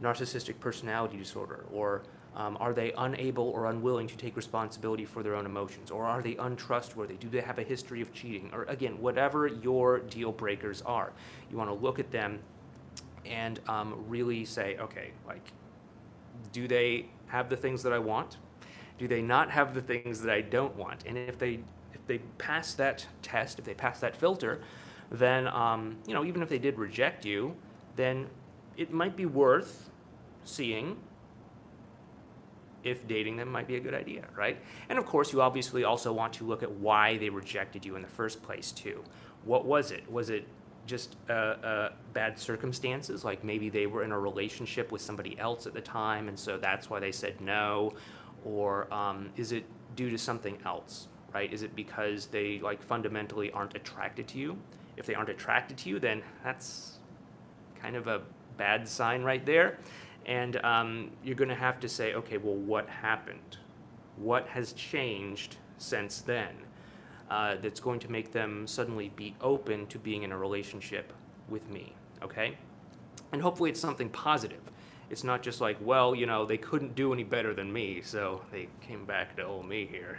narcissistic 0.00 0.60
personality 0.60 1.16
disorder? 1.16 1.64
Or 1.72 2.02
um, 2.36 2.56
are 2.60 2.72
they 2.72 2.92
unable 2.96 3.48
or 3.48 3.66
unwilling 3.66 4.06
to 4.06 4.16
take 4.16 4.36
responsibility 4.36 5.04
for 5.04 5.24
their 5.24 5.34
own 5.34 5.44
emotions? 5.44 5.90
Or 5.90 6.06
are 6.06 6.22
they 6.22 6.36
untrustworthy? 6.36 7.16
Do 7.16 7.28
they 7.28 7.40
have 7.40 7.58
a 7.58 7.64
history 7.64 8.00
of 8.00 8.12
cheating? 8.12 8.50
Or 8.52 8.62
again, 8.64 9.00
whatever 9.00 9.48
your 9.48 9.98
deal 9.98 10.30
breakers 10.30 10.82
are, 10.82 11.12
you 11.50 11.56
want 11.56 11.68
to 11.68 11.74
look 11.74 11.98
at 11.98 12.12
them 12.12 12.38
and 13.26 13.58
um, 13.68 14.04
really 14.06 14.44
say, 14.44 14.76
okay, 14.78 15.10
like, 15.26 15.50
do 16.52 16.68
they 16.68 17.06
have 17.26 17.48
the 17.48 17.56
things 17.56 17.82
that 17.82 17.92
I 17.92 17.98
want? 17.98 18.36
Do 19.00 19.08
they 19.08 19.22
not 19.22 19.50
have 19.50 19.72
the 19.72 19.80
things 19.80 20.20
that 20.20 20.30
I 20.30 20.42
don't 20.42 20.76
want? 20.76 21.04
And 21.06 21.16
if 21.16 21.38
they 21.38 21.60
if 21.94 22.06
they 22.06 22.18
pass 22.36 22.74
that 22.74 23.06
test, 23.22 23.58
if 23.58 23.64
they 23.64 23.72
pass 23.72 23.98
that 24.00 24.14
filter, 24.14 24.60
then 25.10 25.48
um, 25.48 25.96
you 26.06 26.12
know 26.12 26.22
even 26.22 26.42
if 26.42 26.50
they 26.50 26.58
did 26.58 26.76
reject 26.76 27.24
you, 27.24 27.56
then 27.96 28.26
it 28.76 28.92
might 28.92 29.16
be 29.16 29.24
worth 29.24 29.88
seeing 30.44 30.98
if 32.84 33.08
dating 33.08 33.38
them 33.38 33.50
might 33.50 33.66
be 33.66 33.76
a 33.76 33.80
good 33.80 33.94
idea, 33.94 34.26
right? 34.36 34.58
And 34.90 34.98
of 34.98 35.06
course, 35.06 35.32
you 35.32 35.40
obviously 35.40 35.82
also 35.82 36.12
want 36.12 36.34
to 36.34 36.44
look 36.44 36.62
at 36.62 36.70
why 36.70 37.16
they 37.16 37.30
rejected 37.30 37.86
you 37.86 37.96
in 37.96 38.02
the 38.02 38.08
first 38.08 38.42
place 38.42 38.70
too. 38.70 39.02
What 39.44 39.64
was 39.64 39.92
it? 39.92 40.12
Was 40.12 40.28
it 40.28 40.46
just 40.84 41.16
uh, 41.30 41.32
uh, 41.32 41.92
bad 42.12 42.38
circumstances, 42.38 43.24
like 43.24 43.44
maybe 43.44 43.70
they 43.70 43.86
were 43.86 44.04
in 44.04 44.12
a 44.12 44.18
relationship 44.18 44.92
with 44.92 45.00
somebody 45.00 45.38
else 45.38 45.66
at 45.66 45.72
the 45.72 45.80
time, 45.80 46.28
and 46.28 46.38
so 46.38 46.58
that's 46.58 46.90
why 46.90 47.00
they 47.00 47.12
said 47.12 47.40
no, 47.40 47.94
or 48.44 48.92
um, 48.92 49.30
is 49.36 49.52
it 49.52 49.64
due 49.96 50.10
to 50.10 50.18
something 50.18 50.58
else, 50.64 51.08
right? 51.32 51.52
Is 51.52 51.62
it 51.62 51.74
because 51.74 52.26
they 52.26 52.58
like 52.60 52.82
fundamentally 52.82 53.50
aren't 53.52 53.74
attracted 53.74 54.28
to 54.28 54.38
you? 54.38 54.58
If 54.96 55.06
they 55.06 55.14
aren't 55.14 55.30
attracted 55.30 55.78
to 55.78 55.88
you, 55.88 55.98
then 55.98 56.22
that's 56.44 56.98
kind 57.80 57.96
of 57.96 58.06
a 58.06 58.22
bad 58.56 58.86
sign 58.86 59.22
right 59.22 59.44
there, 59.46 59.78
and 60.26 60.62
um, 60.64 61.10
you're 61.24 61.36
going 61.36 61.48
to 61.48 61.54
have 61.54 61.80
to 61.80 61.88
say, 61.88 62.14
okay, 62.14 62.36
well, 62.36 62.56
what 62.56 62.88
happened? 62.88 63.56
What 64.16 64.48
has 64.48 64.74
changed 64.74 65.56
since 65.78 66.20
then? 66.20 66.54
uh, 67.30 67.56
that's 67.62 67.80
going 67.80 68.00
to 68.00 68.10
make 68.10 68.32
them 68.32 68.66
suddenly 68.66 69.10
be 69.14 69.34
open 69.40 69.86
to 69.86 69.98
being 69.98 70.24
in 70.24 70.32
a 70.32 70.36
relationship 70.36 71.12
with 71.48 71.70
me, 71.70 71.94
okay? 72.22 72.58
And 73.32 73.40
hopefully 73.40 73.70
it's 73.70 73.80
something 73.80 74.08
positive. 74.08 74.70
It's 75.10 75.24
not 75.24 75.42
just 75.42 75.60
like, 75.60 75.76
well, 75.80 76.14
you 76.14 76.24
know, 76.24 76.46
they 76.46 76.56
couldn't 76.56 76.94
do 76.94 77.12
any 77.12 77.24
better 77.24 77.52
than 77.52 77.72
me, 77.72 78.00
so 78.00 78.42
they 78.52 78.68
came 78.80 79.04
back 79.04 79.36
to 79.36 79.44
old 79.44 79.68
me 79.68 79.86
here. 79.90 80.18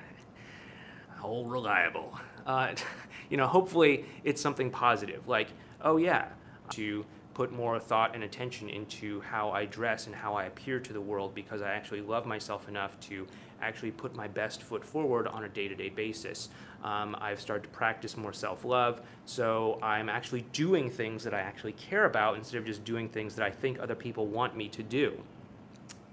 old 1.23 1.49
reliable. 1.51 2.19
Uh, 2.45 2.73
you 3.29 3.37
know, 3.37 3.47
hopefully 3.47 4.05
it's 4.23 4.41
something 4.41 4.69
positive, 4.69 5.27
like, 5.27 5.47
oh 5.81 5.97
yeah, 5.97 6.27
to 6.71 7.05
put 7.33 7.51
more 7.51 7.79
thought 7.79 8.13
and 8.13 8.23
attention 8.23 8.69
into 8.69 9.21
how 9.21 9.51
I 9.51 9.65
dress 9.65 10.05
and 10.07 10.15
how 10.15 10.35
I 10.35 10.45
appear 10.45 10.79
to 10.81 10.93
the 10.93 11.01
world 11.01 11.33
because 11.33 11.61
I 11.61 11.71
actually 11.71 12.01
love 12.01 12.25
myself 12.25 12.67
enough 12.67 12.99
to 13.01 13.25
actually 13.61 13.91
put 13.91 14.15
my 14.15 14.27
best 14.27 14.63
foot 14.63 14.83
forward 14.83 15.27
on 15.27 15.43
a 15.43 15.49
day 15.49 15.67
to 15.67 15.75
day 15.75 15.89
basis. 15.89 16.49
Um, 16.83 17.15
I've 17.19 17.39
started 17.39 17.63
to 17.63 17.69
practice 17.69 18.17
more 18.17 18.33
self 18.33 18.65
love, 18.65 19.01
so 19.25 19.79
I'm 19.81 20.09
actually 20.09 20.41
doing 20.53 20.89
things 20.89 21.23
that 21.23 21.33
I 21.33 21.39
actually 21.39 21.73
care 21.73 22.05
about 22.05 22.37
instead 22.37 22.57
of 22.57 22.65
just 22.65 22.83
doing 22.83 23.07
things 23.07 23.35
that 23.35 23.45
I 23.45 23.51
think 23.51 23.79
other 23.79 23.95
people 23.95 24.27
want 24.27 24.55
me 24.55 24.67
to 24.69 24.83
do. 24.83 25.21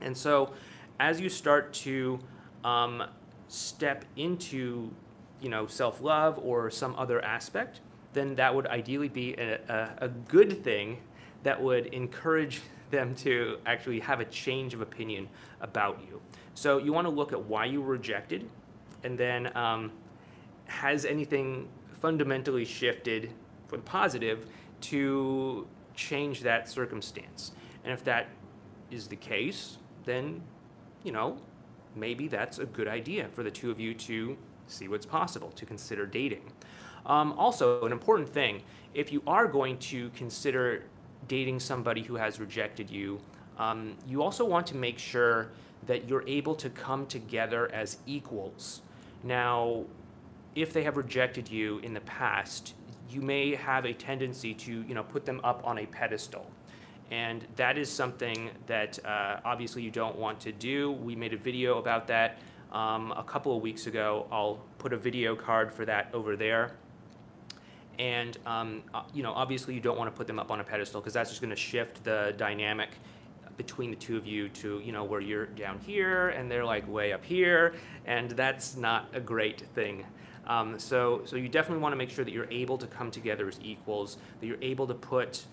And 0.00 0.16
so, 0.16 0.52
as 1.00 1.20
you 1.20 1.28
start 1.28 1.72
to 1.74 2.18
um, 2.64 3.04
step 3.48 4.04
into 4.16 4.90
you 5.40 5.48
know 5.48 5.66
self 5.66 6.00
love 6.00 6.38
or 6.38 6.70
some 6.70 6.94
other 6.96 7.24
aspect, 7.24 7.80
then 8.12 8.34
that 8.36 8.54
would 8.54 8.66
ideally 8.66 9.08
be 9.08 9.34
a, 9.34 9.58
a, 9.68 10.06
a 10.06 10.08
good 10.08 10.62
thing 10.62 10.98
that 11.42 11.62
would 11.62 11.86
encourage 11.86 12.60
them 12.90 13.14
to 13.14 13.58
actually 13.66 14.00
have 14.00 14.20
a 14.20 14.24
change 14.24 14.72
of 14.72 14.80
opinion 14.80 15.28
about 15.60 16.00
you. 16.08 16.20
So 16.58 16.78
you 16.78 16.92
want 16.92 17.06
to 17.06 17.12
look 17.12 17.32
at 17.32 17.44
why 17.44 17.66
you 17.66 17.80
were 17.80 17.92
rejected, 17.92 18.50
and 19.04 19.16
then 19.16 19.56
um, 19.56 19.92
has 20.64 21.04
anything 21.04 21.68
fundamentally 21.92 22.64
shifted 22.64 23.30
for 23.68 23.76
the 23.76 23.84
positive 23.84 24.44
to 24.80 25.68
change 25.94 26.40
that 26.40 26.68
circumstance? 26.68 27.52
And 27.84 27.92
if 27.92 28.02
that 28.02 28.26
is 28.90 29.06
the 29.06 29.14
case, 29.14 29.76
then, 30.04 30.42
you 31.04 31.12
know, 31.12 31.38
maybe 31.94 32.26
that's 32.26 32.58
a 32.58 32.66
good 32.66 32.88
idea 32.88 33.28
for 33.28 33.44
the 33.44 33.52
two 33.52 33.70
of 33.70 33.78
you 33.78 33.94
to 33.94 34.36
see 34.66 34.88
what's 34.88 35.06
possible, 35.06 35.52
to 35.52 35.64
consider 35.64 36.06
dating. 36.06 36.52
Um, 37.06 37.34
also, 37.34 37.84
an 37.86 37.92
important 37.92 38.28
thing 38.28 38.62
if 38.94 39.12
you 39.12 39.22
are 39.28 39.46
going 39.46 39.78
to 39.78 40.10
consider 40.10 40.86
dating 41.28 41.60
somebody 41.60 42.02
who 42.02 42.16
has 42.16 42.40
rejected 42.40 42.90
you, 42.90 43.20
um, 43.58 43.96
you 44.08 44.24
also 44.24 44.44
want 44.44 44.66
to 44.66 44.76
make 44.76 44.98
sure 44.98 45.52
that 45.86 46.08
you're 46.08 46.26
able 46.26 46.54
to 46.56 46.68
come 46.70 47.06
together 47.06 47.70
as 47.72 47.98
equals. 48.06 48.82
Now, 49.22 49.84
if 50.54 50.72
they 50.72 50.82
have 50.82 50.96
rejected 50.96 51.50
you 51.50 51.78
in 51.78 51.94
the 51.94 52.00
past, 52.00 52.74
you 53.10 53.20
may 53.20 53.54
have 53.54 53.84
a 53.84 53.92
tendency 53.92 54.54
to, 54.54 54.82
you 54.82 54.94
know, 54.94 55.02
put 55.02 55.24
them 55.24 55.40
up 55.44 55.66
on 55.66 55.78
a 55.78 55.86
pedestal. 55.86 56.50
And 57.10 57.46
that 57.56 57.78
is 57.78 57.90
something 57.90 58.50
that 58.66 58.98
uh, 59.04 59.40
obviously 59.44 59.82
you 59.82 59.90
don't 59.90 60.16
want 60.16 60.40
to 60.40 60.52
do. 60.52 60.92
We 60.92 61.16
made 61.16 61.32
a 61.32 61.38
video 61.38 61.78
about 61.78 62.06
that 62.08 62.38
um, 62.70 63.12
a 63.16 63.24
couple 63.24 63.56
of 63.56 63.62
weeks 63.62 63.86
ago. 63.86 64.26
I'll 64.30 64.60
put 64.78 64.92
a 64.92 64.96
video 64.96 65.34
card 65.34 65.72
for 65.72 65.86
that 65.86 66.10
over 66.12 66.36
there. 66.36 66.72
And, 67.98 68.36
um, 68.46 68.82
uh, 68.94 69.02
you 69.14 69.22
know, 69.22 69.32
obviously 69.32 69.74
you 69.74 69.80
don't 69.80 69.98
want 69.98 70.12
to 70.12 70.16
put 70.16 70.26
them 70.26 70.38
up 70.38 70.50
on 70.50 70.60
a 70.60 70.64
pedestal 70.64 71.00
because 71.00 71.14
that's 71.14 71.30
just 71.30 71.40
going 71.40 71.50
to 71.50 71.56
shift 71.56 72.04
the 72.04 72.34
dynamic 72.36 72.90
between 73.58 73.90
the 73.90 73.96
two 73.96 74.16
of 74.16 74.26
you 74.26 74.48
to, 74.48 74.80
you 74.82 74.92
know, 74.92 75.04
where 75.04 75.20
you're 75.20 75.46
down 75.46 75.78
here 75.80 76.30
and 76.30 76.50
they're 76.50 76.64
like 76.64 76.88
way 76.88 77.12
up 77.12 77.22
here. 77.22 77.74
And 78.06 78.30
that's 78.30 78.76
not 78.76 79.08
a 79.12 79.20
great 79.20 79.60
thing. 79.74 80.06
Um, 80.46 80.78
so, 80.78 81.22
so 81.26 81.36
you 81.36 81.50
definitely 81.50 81.82
want 81.82 81.92
to 81.92 81.96
make 81.96 82.08
sure 82.08 82.24
that 82.24 82.32
you're 82.32 82.50
able 82.50 82.78
to 82.78 82.86
come 82.86 83.10
together 83.10 83.46
as 83.46 83.60
equals, 83.62 84.16
that 84.40 84.46
you're 84.46 84.62
able 84.62 84.86
to 84.86 84.94
put 84.94 85.44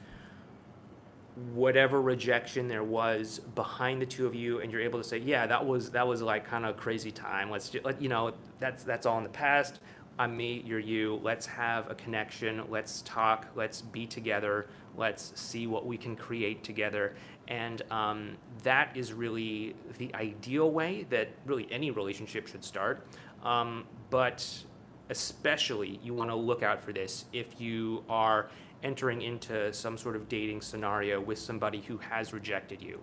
whatever 1.54 2.02
rejection 2.02 2.70
there 2.70 2.84
was 2.84 3.40
behind 3.56 4.02
the 4.02 4.06
two 4.06 4.26
of 4.26 4.34
you 4.34 4.62
and 4.62 4.72
you're 4.72 4.80
able 4.80 4.98
to 4.98 5.04
say 5.04 5.18
yeah 5.18 5.46
that 5.46 5.66
was 5.66 5.92
that 5.92 6.08
was 6.08 6.22
like 6.22 6.46
kind 6.46 6.66
of 6.66 6.78
crazy 6.78 7.12
time. 7.12 7.50
Let's 7.52 7.68
just 7.68 7.84
let 7.84 8.02
you 8.02 8.08
know 8.08 8.34
that's 8.60 8.84
that's 8.84 9.06
all 9.06 9.18
in 9.18 9.24
the 9.24 9.30
past. 9.30 9.82
I'm 10.18 10.38
me 10.38 10.64
you're 10.66 10.80
you. 10.80 11.20
Let's 11.22 11.46
have 11.46 11.92
a 11.92 11.96
connection. 11.96 12.64
Let's 12.70 13.02
talk. 13.02 13.48
Let's 13.54 13.82
be 13.82 14.08
together 14.08 14.68
let's 14.98 15.32
see 15.40 15.68
what 15.68 15.86
we 15.86 15.98
can 15.98 16.16
create 16.16 16.64
together 16.64 17.14
and 17.48 17.84
um, 17.92 18.38
that 18.64 18.96
is 18.96 19.14
really 19.14 19.76
the 19.98 20.14
ideal 20.16 20.72
way 20.72 21.06
that 21.10 21.30
really 21.46 21.68
any 21.72 21.92
relationship 21.92 22.48
should 22.48 22.64
start 22.64 23.06
um, 23.44 23.86
but 24.10 24.64
especially 25.10 26.00
you 26.04 26.14
want 26.14 26.30
to 26.30 26.36
look 26.36 26.64
out 26.64 26.82
for 26.82 26.92
this 26.92 27.26
if 27.32 27.60
you 27.62 28.04
are 28.10 28.50
entering 28.86 29.22
into 29.22 29.74
some 29.74 29.98
sort 29.98 30.16
of 30.16 30.30
dating 30.30 30.62
scenario 30.62 31.20
with 31.20 31.40
somebody 31.40 31.82
who 31.82 31.98
has 31.98 32.34
rejected 32.34 32.82
you. 32.82 33.02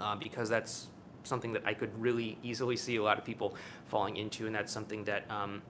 Uh, 0.00 0.16
because 0.16 0.48
that's 0.48 0.88
something 1.22 1.52
that 1.52 1.62
I 1.66 1.74
could 1.74 1.90
really 2.00 2.38
easily 2.42 2.76
see 2.76 2.96
a 2.96 3.02
lot 3.02 3.18
of 3.18 3.24
people 3.24 3.56
falling 3.86 4.16
into, 4.16 4.46
and 4.46 4.54
that's 4.54 4.72
something 4.72 5.04
that 5.04 5.30
um, 5.30 5.62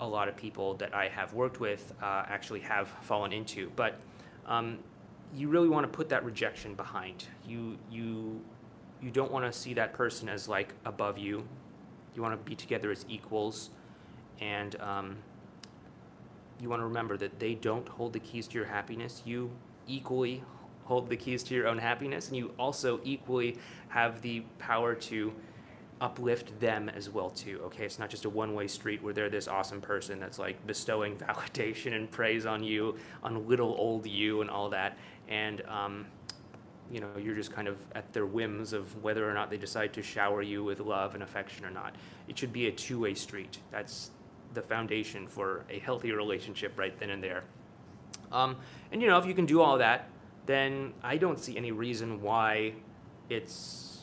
a 0.00 0.06
lot 0.06 0.28
of 0.28 0.36
people 0.36 0.74
that 0.74 0.94
I 0.94 1.08
have 1.08 1.34
worked 1.34 1.60
with 1.60 1.92
uh, 2.02 2.24
actually 2.26 2.60
have 2.60 2.88
fallen 3.02 3.32
into. 3.32 3.70
But 3.76 4.00
um, 4.46 4.78
you 5.34 5.48
really 5.48 5.68
want 5.68 5.84
to 5.84 5.96
put 5.96 6.08
that 6.08 6.24
rejection 6.24 6.74
behind. 6.74 7.26
You 7.46 7.78
you 7.90 8.40
you 9.00 9.10
don't 9.10 9.30
want 9.30 9.44
to 9.44 9.58
see 9.58 9.74
that 9.74 9.92
person 9.92 10.28
as 10.28 10.48
like 10.48 10.74
above 10.84 11.18
you. 11.18 11.46
You 12.14 12.22
want 12.22 12.32
to 12.34 12.50
be 12.50 12.56
together 12.56 12.90
as 12.90 13.04
equals, 13.08 13.70
and 14.40 14.74
um, 14.80 15.18
you 16.60 16.68
want 16.68 16.80
to 16.80 16.86
remember 16.86 17.16
that 17.18 17.38
they 17.38 17.54
don't 17.54 17.88
hold 17.88 18.12
the 18.12 18.20
keys 18.20 18.48
to 18.48 18.58
your 18.58 18.66
happiness. 18.66 19.22
You 19.24 19.50
equally 19.86 20.42
hold 20.84 21.08
the 21.08 21.16
keys 21.16 21.42
to 21.44 21.54
your 21.54 21.68
own 21.68 21.78
happiness, 21.78 22.28
and 22.28 22.36
you 22.36 22.52
also 22.58 23.00
equally 23.04 23.58
have 23.88 24.22
the 24.22 24.40
power 24.58 24.94
to 24.94 25.32
uplift 26.00 26.58
them 26.60 26.88
as 26.88 27.10
well 27.10 27.30
too 27.30 27.60
okay? 27.64 27.84
It's 27.84 27.98
not 27.98 28.10
just 28.10 28.24
a 28.24 28.30
one-way 28.30 28.66
street 28.66 29.02
where 29.02 29.12
they're 29.12 29.28
this 29.28 29.48
awesome 29.48 29.80
person 29.80 30.20
that's 30.20 30.38
like 30.38 30.66
bestowing 30.66 31.16
validation 31.18 31.94
and 31.94 32.10
praise 32.10 32.46
on 32.46 32.62
you 32.62 32.96
on 33.22 33.46
little 33.46 33.74
old 33.78 34.06
you 34.06 34.40
and 34.40 34.50
all 34.50 34.70
that. 34.70 34.96
And 35.28 35.62
um, 35.68 36.06
you 36.90 37.00
know 37.00 37.08
you're 37.18 37.36
just 37.36 37.52
kind 37.52 37.68
of 37.68 37.78
at 37.94 38.12
their 38.12 38.26
whims 38.26 38.72
of 38.72 39.02
whether 39.02 39.28
or 39.28 39.32
not 39.32 39.50
they 39.50 39.56
decide 39.56 39.92
to 39.94 40.02
shower 40.02 40.42
you 40.42 40.64
with 40.64 40.80
love 40.80 41.14
and 41.14 41.22
affection 41.22 41.64
or 41.64 41.70
not. 41.70 41.94
It 42.28 42.38
should 42.38 42.52
be 42.52 42.66
a 42.66 42.72
two-way 42.72 43.14
street. 43.14 43.58
That's 43.70 44.10
the 44.52 44.62
foundation 44.62 45.26
for 45.26 45.64
a 45.70 45.78
healthy 45.78 46.10
relationship 46.12 46.76
right 46.76 46.98
then 46.98 47.10
and 47.10 47.22
there. 47.22 47.44
Um, 48.32 48.56
and 48.90 49.00
you 49.00 49.08
know, 49.08 49.18
if 49.18 49.26
you 49.26 49.34
can 49.34 49.46
do 49.46 49.60
all 49.60 49.78
that, 49.78 50.08
then 50.46 50.94
I 51.02 51.16
don't 51.16 51.38
see 51.38 51.56
any 51.56 51.70
reason 51.70 52.20
why 52.22 52.74
it's 53.28 53.99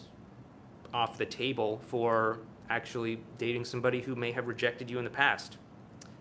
off 0.93 1.17
the 1.17 1.25
table 1.25 1.79
for 1.87 2.39
actually 2.69 3.19
dating 3.37 3.65
somebody 3.65 4.01
who 4.01 4.15
may 4.15 4.31
have 4.31 4.47
rejected 4.47 4.89
you 4.89 4.97
in 4.97 5.03
the 5.03 5.09
past. 5.09 5.57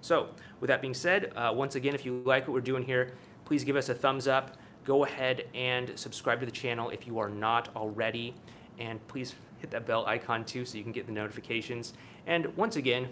So, 0.00 0.28
with 0.60 0.68
that 0.68 0.80
being 0.80 0.94
said, 0.94 1.32
uh, 1.34 1.52
once 1.54 1.74
again, 1.74 1.94
if 1.94 2.04
you 2.04 2.22
like 2.24 2.46
what 2.46 2.54
we're 2.54 2.60
doing 2.60 2.84
here, 2.84 3.12
please 3.44 3.64
give 3.64 3.76
us 3.76 3.88
a 3.88 3.94
thumbs 3.94 4.28
up. 4.28 4.56
Go 4.84 5.04
ahead 5.04 5.48
and 5.54 5.98
subscribe 5.98 6.40
to 6.40 6.46
the 6.46 6.52
channel 6.52 6.90
if 6.90 7.06
you 7.06 7.18
are 7.18 7.28
not 7.28 7.70
already. 7.74 8.34
And 8.78 9.04
please 9.08 9.34
hit 9.58 9.70
that 9.70 9.86
bell 9.86 10.06
icon 10.06 10.44
too 10.44 10.64
so 10.64 10.78
you 10.78 10.84
can 10.84 10.92
get 10.92 11.06
the 11.06 11.12
notifications. 11.12 11.92
And 12.26 12.56
once 12.56 12.76
again, 12.76 13.08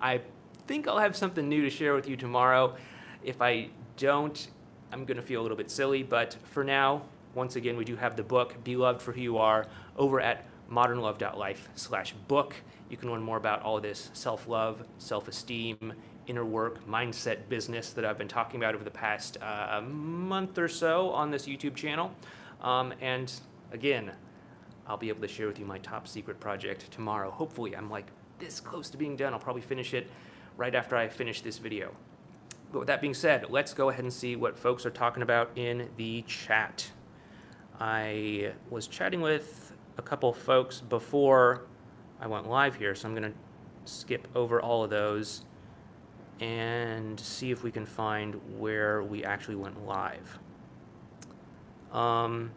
I 0.00 0.20
think 0.66 0.88
I'll 0.88 0.98
have 0.98 1.16
something 1.16 1.48
new 1.48 1.62
to 1.62 1.70
share 1.70 1.94
with 1.94 2.08
you 2.08 2.16
tomorrow. 2.16 2.74
If 3.22 3.40
I 3.40 3.68
don't, 3.96 4.48
I'm 4.90 5.04
going 5.04 5.16
to 5.16 5.22
feel 5.22 5.40
a 5.40 5.42
little 5.42 5.56
bit 5.56 5.70
silly, 5.70 6.02
but 6.02 6.36
for 6.44 6.64
now, 6.64 7.02
once 7.34 7.56
again, 7.56 7.76
we 7.76 7.84
do 7.84 7.96
have 7.96 8.16
the 8.16 8.22
book, 8.22 8.62
Be 8.64 8.76
Loved 8.76 9.00
for 9.00 9.12
Who 9.12 9.20
You 9.20 9.38
Are, 9.38 9.66
over 9.96 10.20
at 10.20 10.44
modernlove.life 10.72 11.68
slash 11.74 12.14
book. 12.28 12.56
You 12.88 12.96
can 12.96 13.10
learn 13.10 13.22
more 13.22 13.36
about 13.36 13.62
all 13.62 13.80
this 13.80 14.10
self-love, 14.14 14.84
self-esteem, 14.98 15.92
inner 16.26 16.44
work, 16.44 16.86
mindset, 16.86 17.48
business 17.48 17.92
that 17.92 18.04
I've 18.04 18.18
been 18.18 18.28
talking 18.28 18.58
about 18.58 18.74
over 18.74 18.84
the 18.84 18.90
past 18.90 19.36
uh, 19.42 19.82
month 19.82 20.58
or 20.58 20.68
so 20.68 21.10
on 21.10 21.30
this 21.30 21.46
YouTube 21.46 21.74
channel. 21.74 22.14
Um, 22.60 22.94
and 23.00 23.32
again, 23.72 24.12
I'll 24.86 24.96
be 24.96 25.08
able 25.08 25.20
to 25.20 25.28
share 25.28 25.46
with 25.46 25.58
you 25.58 25.66
my 25.66 25.78
top 25.78 26.08
secret 26.08 26.40
project 26.40 26.90
tomorrow. 26.90 27.30
Hopefully, 27.30 27.76
I'm 27.76 27.90
like 27.90 28.06
this 28.38 28.60
close 28.60 28.88
to 28.90 28.96
being 28.96 29.16
done. 29.16 29.32
I'll 29.32 29.38
probably 29.38 29.62
finish 29.62 29.94
it 29.94 30.10
right 30.56 30.74
after 30.74 30.96
I 30.96 31.08
finish 31.08 31.40
this 31.40 31.58
video. 31.58 31.94
But 32.72 32.80
with 32.80 32.88
that 32.88 33.00
being 33.00 33.14
said, 33.14 33.46
let's 33.50 33.74
go 33.74 33.90
ahead 33.90 34.04
and 34.04 34.12
see 34.12 34.34
what 34.34 34.58
folks 34.58 34.86
are 34.86 34.90
talking 34.90 35.22
about 35.22 35.50
in 35.56 35.90
the 35.96 36.22
chat. 36.22 36.90
I 37.78 38.52
was 38.70 38.86
chatting 38.86 39.20
with 39.20 39.71
a 39.96 40.02
couple 40.02 40.32
folks 40.32 40.80
before 40.80 41.66
I 42.20 42.26
went 42.26 42.48
live 42.48 42.76
here, 42.76 42.94
so 42.94 43.08
I'm 43.08 43.14
going 43.14 43.32
to 43.32 43.38
skip 43.84 44.28
over 44.34 44.60
all 44.60 44.84
of 44.84 44.90
those 44.90 45.44
and 46.40 47.18
see 47.18 47.50
if 47.50 47.62
we 47.62 47.70
can 47.70 47.86
find 47.86 48.34
where 48.58 49.02
we 49.02 49.24
actually 49.24 49.56
went 49.56 49.86
live. 49.86 50.38
Um, 51.92 52.52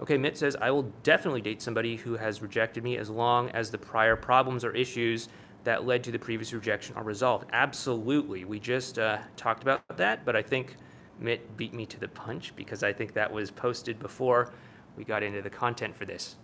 okay, 0.00 0.16
Mitt 0.16 0.36
says, 0.36 0.56
I 0.60 0.70
will 0.70 0.90
definitely 1.02 1.42
date 1.42 1.60
somebody 1.60 1.96
who 1.96 2.16
has 2.16 2.40
rejected 2.40 2.82
me 2.82 2.96
as 2.96 3.10
long 3.10 3.50
as 3.50 3.70
the 3.70 3.78
prior 3.78 4.16
problems 4.16 4.64
or 4.64 4.72
issues 4.74 5.28
that 5.64 5.86
led 5.86 6.02
to 6.04 6.10
the 6.10 6.18
previous 6.18 6.52
rejection 6.52 6.96
are 6.96 7.04
resolved. 7.04 7.46
Absolutely. 7.52 8.44
We 8.44 8.58
just 8.58 8.98
uh, 8.98 9.18
talked 9.36 9.62
about 9.62 9.96
that, 9.96 10.24
but 10.24 10.34
I 10.34 10.42
think 10.42 10.76
Mitt 11.20 11.56
beat 11.56 11.72
me 11.72 11.86
to 11.86 12.00
the 12.00 12.08
punch 12.08 12.56
because 12.56 12.82
I 12.82 12.92
think 12.92 13.12
that 13.14 13.32
was 13.32 13.50
posted 13.50 13.98
before 13.98 14.52
we 14.96 15.04
got 15.04 15.22
into 15.22 15.42
the 15.42 15.50
content 15.50 15.96
for 15.96 16.04
this. 16.04 16.36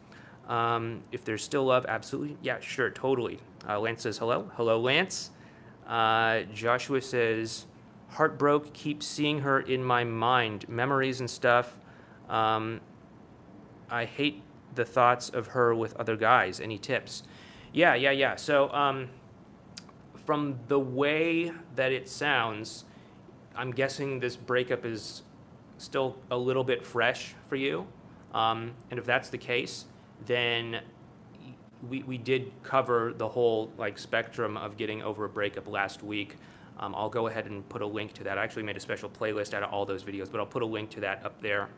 Um, 0.48 1.02
if 1.12 1.24
there's 1.24 1.42
still 1.44 1.64
love, 1.64 1.84
absolutely. 1.88 2.36
Yeah, 2.42 2.60
sure, 2.60 2.90
totally. 2.90 3.38
Uh, 3.68 3.78
Lance 3.80 4.02
says 4.02 4.18
hello. 4.18 4.50
Hello, 4.56 4.80
Lance. 4.80 5.30
Uh, 5.86 6.42
Joshua 6.54 7.00
says, 7.00 7.66
heartbroke, 8.14 8.72
keep 8.72 9.02
seeing 9.02 9.40
her 9.40 9.60
in 9.60 9.84
my 9.84 10.04
mind, 10.04 10.68
memories 10.68 11.20
and 11.20 11.28
stuff. 11.28 11.78
Um, 12.28 12.80
I 13.90 14.04
hate 14.04 14.42
the 14.74 14.84
thoughts 14.84 15.28
of 15.28 15.48
her 15.48 15.74
with 15.74 15.96
other 15.96 16.16
guys. 16.16 16.60
Any 16.60 16.78
tips? 16.78 17.22
Yeah, 17.72 17.94
yeah, 17.94 18.10
yeah. 18.10 18.36
So 18.36 18.70
um, 18.72 19.08
from 20.24 20.58
the 20.68 20.78
way 20.78 21.52
that 21.74 21.92
it 21.92 22.08
sounds, 22.08 22.84
I'm 23.56 23.70
guessing 23.70 24.20
this 24.20 24.36
breakup 24.36 24.84
is 24.84 25.22
still 25.78 26.16
a 26.30 26.36
little 26.36 26.64
bit 26.64 26.84
fresh 26.84 27.34
for 27.48 27.56
you. 27.56 27.86
Um, 28.34 28.72
and 28.90 28.98
if 28.98 29.06
that's 29.06 29.28
the 29.28 29.38
case, 29.38 29.86
then 30.26 30.80
we, 31.88 32.02
we 32.02 32.18
did 32.18 32.52
cover 32.62 33.12
the 33.16 33.28
whole 33.28 33.72
like 33.78 33.98
spectrum 33.98 34.56
of 34.56 34.76
getting 34.76 35.02
over 35.02 35.24
a 35.24 35.28
breakup 35.28 35.68
last 35.68 36.02
week. 36.02 36.36
Um, 36.78 36.94
I'll 36.94 37.08
go 37.08 37.26
ahead 37.26 37.46
and 37.46 37.68
put 37.68 37.82
a 37.82 37.86
link 37.86 38.12
to 38.14 38.24
that. 38.24 38.38
I 38.38 38.44
actually 38.44 38.62
made 38.62 38.76
a 38.76 38.80
special 38.80 39.08
playlist 39.08 39.54
out 39.54 39.62
of 39.62 39.72
all 39.72 39.84
those 39.84 40.02
videos, 40.02 40.30
but 40.30 40.38
I'll 40.38 40.46
put 40.46 40.62
a 40.62 40.66
link 40.66 40.90
to 40.90 41.00
that 41.00 41.24
up 41.24 41.40
there 41.40 41.68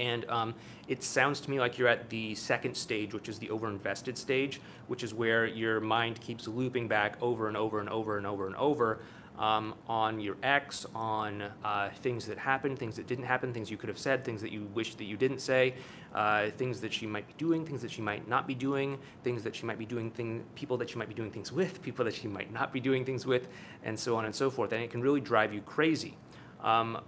and 0.00 0.28
um, 0.30 0.54
it 0.88 1.02
sounds 1.02 1.40
to 1.40 1.50
me 1.50 1.60
like 1.60 1.78
you're 1.78 1.86
at 1.88 2.08
the 2.08 2.34
second 2.34 2.76
stage, 2.76 3.12
which 3.12 3.28
is 3.28 3.38
the 3.38 3.48
overinvested 3.48 4.16
stage, 4.16 4.60
which 4.88 5.04
is 5.04 5.12
where 5.12 5.46
your 5.46 5.78
mind 5.78 6.20
keeps 6.20 6.48
looping 6.48 6.88
back 6.88 7.16
over 7.20 7.48
and 7.48 7.56
over 7.56 7.80
and 7.80 7.88
over 7.88 8.16
and 8.16 8.26
over 8.26 8.46
and 8.46 8.56
over. 8.56 9.00
Um, 9.40 9.74
on 9.88 10.20
your 10.20 10.36
ex, 10.42 10.84
on 10.94 11.42
uh, 11.64 11.88
things 12.02 12.26
that 12.26 12.36
happened, 12.36 12.78
things 12.78 12.96
that 12.96 13.06
didn't 13.06 13.24
happen, 13.24 13.54
things 13.54 13.70
you 13.70 13.78
could 13.78 13.88
have 13.88 13.98
said, 13.98 14.22
things 14.22 14.42
that 14.42 14.52
you 14.52 14.64
wish 14.74 14.94
that 14.96 15.04
you 15.04 15.16
didn't 15.16 15.40
say, 15.40 15.74
uh, 16.14 16.50
things 16.50 16.80
that 16.82 16.92
she 16.92 17.06
might 17.06 17.26
be 17.26 17.32
doing, 17.38 17.64
things 17.64 17.80
that 17.80 17.90
she 17.90 18.02
might 18.02 18.28
not 18.28 18.46
be 18.46 18.54
doing, 18.54 18.98
things 19.24 19.42
that 19.42 19.56
she 19.56 19.64
might 19.64 19.78
be 19.78 19.86
doing, 19.86 20.10
thing, 20.10 20.44
people 20.54 20.76
that 20.76 20.90
she 20.90 20.98
might 20.98 21.08
be 21.08 21.14
doing 21.14 21.30
things 21.30 21.50
with, 21.50 21.80
people 21.80 22.04
that 22.04 22.14
she 22.14 22.28
might 22.28 22.52
not 22.52 22.70
be 22.70 22.80
doing 22.80 23.02
things 23.02 23.24
with, 23.24 23.48
and 23.82 23.98
so 23.98 24.14
on 24.16 24.26
and 24.26 24.34
so 24.34 24.50
forth. 24.50 24.72
And 24.72 24.84
it 24.84 24.90
can 24.90 25.00
really 25.00 25.22
drive 25.22 25.54
you 25.54 25.62
crazy. 25.62 26.18
Um, 26.62 26.98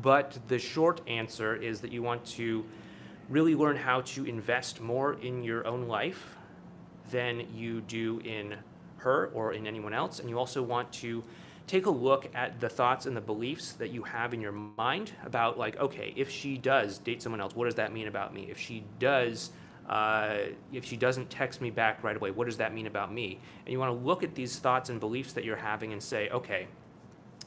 but 0.00 0.38
the 0.46 0.60
short 0.60 1.00
answer 1.08 1.56
is 1.56 1.80
that 1.80 1.90
you 1.90 2.02
want 2.02 2.24
to 2.26 2.64
really 3.28 3.56
learn 3.56 3.76
how 3.76 4.02
to 4.02 4.24
invest 4.24 4.80
more 4.80 5.14
in 5.14 5.42
your 5.42 5.66
own 5.66 5.88
life 5.88 6.36
than 7.10 7.52
you 7.52 7.80
do 7.80 8.20
in 8.24 8.54
her 8.98 9.26
or 9.34 9.52
in 9.52 9.66
anyone 9.66 9.92
else. 9.92 10.20
And 10.20 10.28
you 10.28 10.38
also 10.38 10.62
want 10.62 10.92
to 10.92 11.24
take 11.70 11.86
a 11.86 11.90
look 11.90 12.28
at 12.34 12.58
the 12.58 12.68
thoughts 12.68 13.06
and 13.06 13.16
the 13.16 13.20
beliefs 13.20 13.74
that 13.74 13.90
you 13.90 14.02
have 14.02 14.34
in 14.34 14.40
your 14.40 14.50
mind 14.50 15.12
about 15.24 15.56
like 15.56 15.78
okay 15.78 16.12
if 16.16 16.28
she 16.28 16.58
does 16.58 16.98
date 16.98 17.22
someone 17.22 17.40
else 17.40 17.54
what 17.54 17.66
does 17.66 17.76
that 17.76 17.92
mean 17.92 18.08
about 18.08 18.34
me? 18.34 18.48
If 18.50 18.58
she 18.58 18.82
does 18.98 19.50
uh, 19.88 20.38
if 20.72 20.84
she 20.84 20.96
doesn't 20.96 21.30
text 21.30 21.60
me 21.60 21.70
back 21.70 22.02
right 22.02 22.16
away 22.16 22.32
what 22.32 22.46
does 22.46 22.56
that 22.56 22.74
mean 22.74 22.88
about 22.88 23.12
me? 23.12 23.38
And 23.64 23.72
you 23.72 23.78
want 23.78 23.96
to 23.96 24.04
look 24.04 24.24
at 24.24 24.34
these 24.34 24.58
thoughts 24.58 24.90
and 24.90 24.98
beliefs 24.98 25.32
that 25.34 25.44
you're 25.44 25.56
having 25.56 25.92
and 25.92 26.02
say 26.02 26.28
okay 26.30 26.66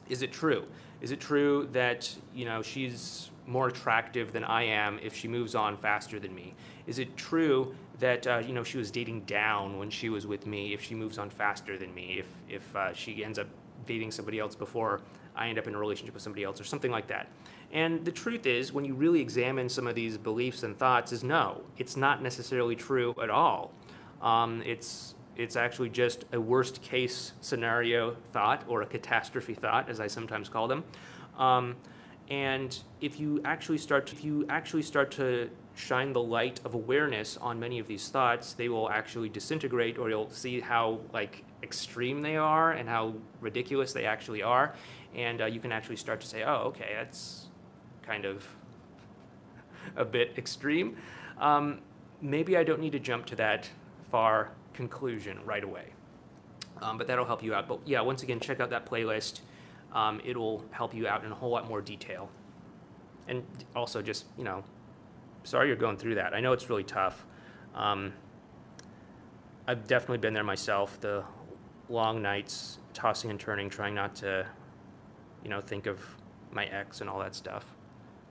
is 0.07 0.21
it 0.21 0.31
true? 0.31 0.67
Is 1.01 1.11
it 1.11 1.19
true 1.19 1.67
that 1.73 2.09
you 2.33 2.45
know 2.45 2.61
she's 2.61 3.29
more 3.45 3.67
attractive 3.67 4.31
than 4.31 4.45
i 4.45 4.63
am 4.63 4.99
if 5.03 5.13
she 5.13 5.27
moves 5.27 5.53
on 5.53 5.75
faster 5.75 6.17
than 6.17 6.33
me? 6.33 6.53
Is 6.87 6.97
it 6.97 7.17
true 7.17 7.75
that 7.99 8.25
uh, 8.25 8.37
you 8.37 8.53
know 8.53 8.63
she 8.63 8.77
was 8.77 8.89
dating 8.89 9.21
down 9.21 9.79
when 9.79 9.89
she 9.89 10.07
was 10.07 10.25
with 10.25 10.47
me 10.47 10.73
if 10.73 10.81
she 10.81 10.95
moves 10.95 11.17
on 11.17 11.29
faster 11.29 11.77
than 11.77 11.93
me 11.93 12.19
if 12.19 12.27
if 12.47 12.73
uh, 12.73 12.93
she 12.93 13.25
ends 13.25 13.37
up 13.37 13.47
dating 13.85 14.11
somebody 14.11 14.39
else 14.39 14.55
before 14.55 15.01
I 15.35 15.49
end 15.49 15.57
up 15.57 15.67
in 15.67 15.75
a 15.75 15.77
relationship 15.77 16.13
with 16.13 16.23
somebody 16.23 16.43
else 16.43 16.59
or 16.61 16.63
something 16.63 16.91
like 16.91 17.07
that. 17.07 17.27
And 17.71 18.05
the 18.05 18.11
truth 18.11 18.45
is, 18.45 18.71
when 18.71 18.85
you 18.85 18.93
really 18.93 19.19
examine 19.19 19.67
some 19.67 19.87
of 19.87 19.95
these 19.95 20.17
beliefs 20.17 20.63
and 20.63 20.77
thoughts, 20.77 21.11
is 21.11 21.23
no, 21.23 21.61
it's 21.77 21.97
not 21.97 22.21
necessarily 22.21 22.75
true 22.75 23.15
at 23.21 23.29
all. 23.29 23.71
Um, 24.21 24.61
it's 24.65 25.15
it's 25.35 25.55
actually 25.55 25.89
just 25.89 26.25
a 26.31 26.39
worst 26.39 26.81
case 26.83 27.33
scenario 27.41 28.15
thought 28.31 28.63
or 28.67 28.83
a 28.83 28.85
catastrophe 28.85 29.55
thought, 29.55 29.89
as 29.89 29.99
I 29.99 30.07
sometimes 30.07 30.47
call 30.47 30.67
them. 30.67 30.83
Um, 31.37 31.75
and 32.29 32.77
if 33.01 33.19
you 33.19 33.41
actually 33.43 33.79
start 33.79 34.07
to, 34.07 34.15
if 34.15 34.23
you 34.23 34.45
actually 34.47 34.83
start 34.83 35.11
to 35.13 35.49
shine 35.75 36.13
the 36.13 36.21
light 36.21 36.59
of 36.63 36.75
awareness 36.75 37.37
on 37.37 37.59
many 37.59 37.79
of 37.79 37.87
these 37.87 38.09
thoughts, 38.09 38.53
they 38.53 38.69
will 38.69 38.89
actually 38.89 39.29
disintegrate, 39.29 39.97
or 39.97 40.09
you'll 40.09 40.29
see 40.29 40.59
how 40.59 40.99
like 41.11 41.43
extreme 41.63 42.21
they 42.21 42.35
are 42.35 42.71
and 42.71 42.87
how 42.87 43.13
ridiculous 43.41 43.93
they 43.93 44.05
actually 44.05 44.43
are, 44.43 44.75
and 45.15 45.41
uh, 45.41 45.45
you 45.45 45.59
can 45.59 45.71
actually 45.71 45.95
start 45.95 46.21
to 46.21 46.27
say, 46.27 46.43
oh, 46.43 46.65
okay, 46.65 46.91
that's 46.95 47.47
kind 48.03 48.25
of 48.25 48.45
a 49.95 50.05
bit 50.05 50.33
extreme. 50.37 50.97
Um, 51.39 51.79
maybe 52.21 52.57
I 52.57 52.63
don't 52.63 52.79
need 52.79 52.91
to 52.91 52.99
jump 52.99 53.25
to 53.27 53.35
that 53.37 53.69
far 54.11 54.51
conclusion 54.73 55.39
right 55.45 55.63
away, 55.63 55.93
um, 56.81 56.97
but 56.97 57.07
that'll 57.07 57.25
help 57.25 57.43
you 57.43 57.53
out. 57.53 57.67
But 57.67 57.79
yeah, 57.85 58.01
once 58.01 58.23
again, 58.23 58.39
check 58.39 58.59
out 58.59 58.69
that 58.69 58.85
playlist. 58.85 59.41
Um, 59.93 60.21
it'll 60.25 60.65
help 60.71 60.93
you 60.93 61.07
out 61.07 61.23
in 61.23 61.31
a 61.31 61.35
whole 61.35 61.51
lot 61.51 61.67
more 61.67 61.81
detail. 61.81 62.29
And 63.27 63.43
also, 63.75 64.01
just 64.01 64.25
you 64.37 64.43
know, 64.43 64.63
sorry 65.43 65.67
you're 65.67 65.77
going 65.77 65.97
through 65.97 66.15
that. 66.15 66.33
I 66.33 66.39
know 66.39 66.53
it's 66.53 66.69
really 66.69 66.83
tough. 66.83 67.25
Um, 67.75 68.13
I've 69.67 69.87
definitely 69.87 70.17
been 70.17 70.33
there 70.33 70.43
myself. 70.43 70.99
The 70.99 71.23
long 71.89 72.21
nights, 72.21 72.79
tossing 72.93 73.29
and 73.29 73.39
turning, 73.39 73.69
trying 73.69 73.95
not 73.95 74.15
to, 74.17 74.45
you 75.43 75.49
know, 75.49 75.61
think 75.61 75.87
of 75.87 75.99
my 76.51 76.65
ex 76.65 77.01
and 77.01 77.09
all 77.09 77.19
that 77.19 77.35
stuff. 77.35 77.75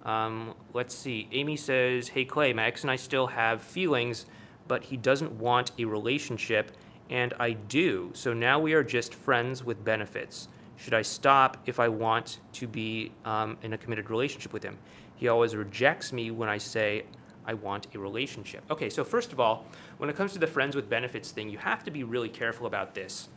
Um, 0.05 0.55
let's 0.73 0.95
see. 0.95 1.29
Amy 1.33 1.57
says, 1.57 2.09
Hey 2.09 2.25
Clay, 2.25 2.53
my 2.53 2.67
ex 2.67 2.83
and 2.83 2.91
I 2.91 2.97
still 2.97 3.29
have 3.29 3.63
feelings, 3.63 4.27
but 4.67 4.85
he 4.85 4.97
doesn't 4.97 5.33
want 5.33 5.73
a 5.79 5.85
relationship, 5.85 6.73
and 7.11 7.35
I 7.39 7.53
do. 7.53 8.11
So 8.15 8.33
now 8.33 8.59
we 8.59 8.73
are 8.73 8.83
just 8.83 9.15
friends 9.15 9.65
with 9.65 9.85
benefits. 9.85 10.49
Should 10.77 10.95
I 10.95 11.03
stop 11.03 11.59
if 11.67 11.79
I 11.79 11.89
want 11.89 12.41
to 12.55 12.67
be 12.67 13.13
um, 13.25 13.57
in 13.63 13.73
a 13.73 13.79
committed 13.79 14.11
relationship 14.11 14.53
with 14.53 14.63
him? 14.63 14.79
He 15.15 15.29
always 15.29 15.55
rejects 15.55 16.13
me 16.13 16.31
when 16.33 16.49
I 16.49 16.59
say 16.59 17.05
I 17.45 17.55
want 17.55 17.87
a 17.95 17.99
relationship. 17.99 18.65
Okay, 18.71 18.91
so 18.91 19.05
first 19.05 19.33
of 19.33 19.39
all, 19.39 19.67
when 19.99 20.11
it 20.11 20.17
comes 20.17 20.33
to 20.33 20.39
the 20.39 20.47
friends 20.47 20.75
with 20.75 20.89
benefits 20.89 21.31
thing, 21.31 21.49
you 21.49 21.59
have 21.59 21.85
to 21.85 21.91
be 21.91 22.03
really 22.03 22.29
careful 22.29 22.67
about 22.67 22.95
this. 22.95 23.29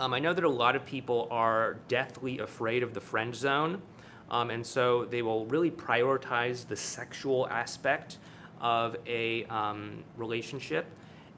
Um, 0.00 0.14
I 0.14 0.18
know 0.18 0.32
that 0.32 0.44
a 0.44 0.48
lot 0.48 0.76
of 0.76 0.86
people 0.86 1.28
are 1.30 1.76
deathly 1.86 2.38
afraid 2.38 2.82
of 2.82 2.94
the 2.94 3.02
friend 3.02 3.34
zone, 3.34 3.82
um, 4.30 4.48
and 4.48 4.66
so 4.66 5.04
they 5.04 5.20
will 5.20 5.44
really 5.44 5.70
prioritize 5.70 6.66
the 6.66 6.74
sexual 6.74 7.46
aspect 7.48 8.16
of 8.62 8.96
a 9.06 9.44
um, 9.44 10.02
relationship, 10.16 10.86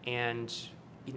and 0.06 0.54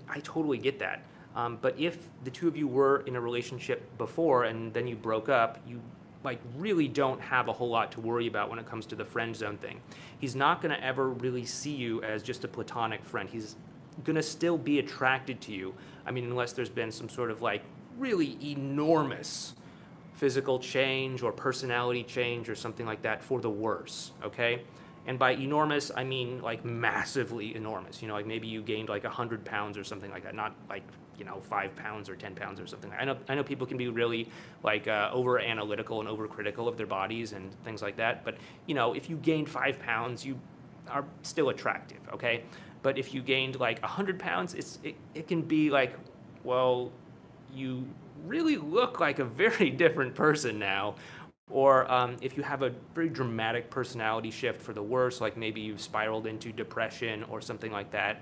I 0.10 0.21
totally 0.21 0.58
get 0.58 0.79
that. 0.79 1.03
Um, 1.36 1.60
but 1.62 1.79
if 1.79 1.99
the 2.23 2.31
two 2.31 2.47
of 2.47 2.58
you 2.58 2.67
were 2.67 3.03
in 3.05 3.15
a 3.15 3.21
relationship 3.21 3.95
before 3.99 4.45
and 4.45 4.73
then 4.73 4.88
you 4.88 4.95
broke 4.95 5.29
up, 5.29 5.60
you 5.67 5.81
like 6.23 6.39
really 6.58 6.88
don't 6.88 7.21
have 7.21 7.47
a 7.47 7.53
whole 7.53 7.69
lot 7.69 7.91
to 7.91 8.01
worry 8.01 8.25
about 8.25 8.49
when 8.49 8.58
it 8.58 8.65
comes 8.65 8.88
to 8.88 8.95
the 8.95 9.05
friend 9.05 9.36
zone 9.36 9.58
thing. 9.58 9.81
He's 10.17 10.36
not 10.36 10.63
going 10.63 10.75
to 10.75 10.84
ever 10.84 11.10
really 11.10 11.45
see 11.45 11.75
you 11.75 12.01
as 12.01 12.23
just 12.23 12.43
a 12.43 12.47
platonic 12.47 13.03
friend. 13.03 13.29
He's 13.29 13.55
going 14.03 14.15
to 14.15 14.23
still 14.23 14.58
be 14.58 14.79
attracted 14.79 15.41
to 15.41 15.51
you. 15.51 15.73
I 16.05 16.12
mean, 16.12 16.25
unless 16.25 16.53
there's 16.53 16.69
been 16.69 16.91
some 16.91 17.10
sort 17.10 17.31
of 17.31 17.41
like 17.41 17.63
really 17.97 18.38
enormous 18.43 19.55
physical 20.13 20.60
change 20.60 21.21
or 21.21 21.31
personality 21.31 22.03
change 22.03 22.49
or 22.49 22.55
something 22.55 22.86
like 22.86 23.01
that 23.01 23.23
for 23.23 23.39
the 23.39 23.49
worse, 23.49 24.12
okay? 24.23 24.62
And 25.08 25.19
by 25.19 25.31
enormous, 25.31 25.91
I 25.95 26.03
mean 26.03 26.41
like 26.41 26.65
massively 26.65 27.55
enormous. 27.55 28.01
You 28.01 28.08
know, 28.08 28.15
like 28.15 28.25
maybe 28.25 28.47
you 28.47 28.62
gained 28.62 28.89
like 28.89 29.03
100 29.03 29.45
pounds 29.45 29.77
or 29.77 29.84
something 29.84 30.10
like 30.10 30.23
that, 30.23 30.34
not 30.36 30.55
like 30.69 30.84
you 31.17 31.25
know 31.25 31.39
five 31.39 31.75
pounds 31.75 32.10
or 32.10 32.15
ten 32.15 32.36
pounds 32.36 32.60
or 32.60 32.67
something. 32.67 32.91
I 32.97 33.05
know 33.05 33.17
I 33.29 33.36
know 33.36 33.43
people 33.43 33.67
can 33.67 33.77
be 33.77 33.88
really 33.88 34.29
like 34.63 34.88
uh, 34.88 35.10
over 35.13 35.39
analytical 35.39 35.99
and 35.99 36.10
over 36.10 36.27
critical 36.27 36.67
of 36.67 36.77
their 36.77 36.88
bodies 36.88 37.34
and 37.34 37.51
things 37.63 37.81
like 37.81 37.97
that. 37.97 38.23
But 38.23 38.38
you 38.65 38.75
know 38.75 38.93
if 38.93 39.10
you 39.10 39.17
gained 39.17 39.49
five 39.49 39.79
pounds, 39.79 40.25
you 40.25 40.39
are 40.89 41.05
still 41.23 41.49
attractive. 41.49 41.99
Okay, 42.13 42.43
but 42.86 43.00
if 43.00 43.15
you 43.15 43.21
gained 43.24 43.60
like 43.60 43.82
hundred 43.82 44.19
pounds, 44.19 44.54
it's 44.54 44.78
it, 44.84 44.93
it 45.15 45.28
can 45.28 45.41
be 45.41 45.71
like 45.71 45.98
well 46.43 46.91
you 47.52 47.88
really 48.28 48.58
look 48.58 49.00
like 49.00 49.17
a 49.17 49.26
very 49.26 49.71
different 49.84 50.13
person 50.13 50.60
now. 50.60 50.93
Or 51.50 51.91
um, 51.91 52.17
if 52.21 52.38
you 52.38 52.43
have 52.43 52.62
a 52.62 52.71
very 52.93 53.10
dramatic 53.10 53.71
personality 53.71 54.30
shift 54.30 54.62
for 54.62 54.71
the 54.71 54.84
worse, 54.84 55.19
like 55.19 55.36
maybe 55.36 55.62
you've 55.62 55.82
spiraled 55.82 56.28
into 56.28 56.52
depression 56.52 57.24
or 57.24 57.41
something 57.41 57.71
like 57.71 57.89
that, 57.89 58.21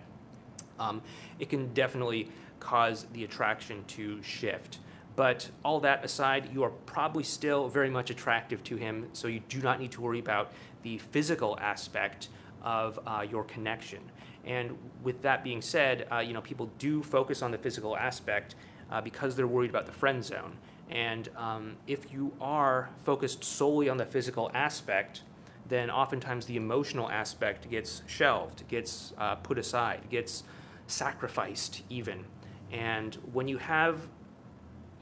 um, 0.80 1.02
it 1.40 1.50
can 1.50 1.74
definitely 1.74 2.30
cause 2.62 3.06
the 3.12 3.26
attraction 3.26 3.84
to 3.88 4.24
shift. 4.24 4.80
But 5.18 5.50
all 5.66 5.82
that 5.82 6.06
aside, 6.06 6.52
you 6.54 6.64
are 6.64 6.72
probably 6.86 7.24
still 7.24 7.68
very 7.68 7.90
much 7.90 8.10
attractive 8.10 8.64
to 8.66 8.78
him, 8.78 9.10
so 9.12 9.28
you 9.28 9.42
do 9.42 9.62
not 9.62 9.82
need 9.82 9.92
to 9.92 10.02
worry 10.02 10.20
about 10.20 10.54
the 10.84 11.00
physical 11.00 11.58
aspect 11.60 12.30
of 12.64 13.00
uh, 13.06 13.26
your 13.30 13.44
connection. 13.44 14.00
And 14.46 14.78
with 15.02 15.22
that 15.22 15.44
being 15.44 15.62
said, 15.62 16.08
uh, 16.12 16.20
you 16.20 16.34
know 16.34 16.42
people 16.42 16.70
do 16.80 17.02
focus 17.04 17.42
on 17.42 17.52
the 17.52 17.58
physical 17.58 17.96
aspect 17.98 18.56
uh, 18.92 19.02
because 19.02 19.36
they're 19.36 19.48
worried 19.48 19.70
about 19.70 19.86
the 19.86 19.92
friend 19.92 20.24
zone. 20.24 20.58
And 20.90 21.30
um, 21.38 21.78
if 21.88 22.12
you 22.14 22.34
are 22.42 22.90
focused 23.04 23.44
solely 23.44 23.90
on 23.90 23.98
the 23.98 24.06
physical 24.06 24.52
aspect, 24.54 25.24
then 25.68 25.90
oftentimes 25.90 26.46
the 26.46 26.58
emotional 26.58 27.10
aspect 27.10 27.70
gets 27.70 28.04
shelved, 28.06 28.68
gets 28.68 29.14
uh, 29.18 29.36
put 29.36 29.58
aside, 29.58 30.02
gets 30.10 30.44
sacrificed 30.88 31.84
even. 31.90 32.26
And 32.72 33.16
when 33.32 33.48
you 33.48 33.58
have 33.58 34.08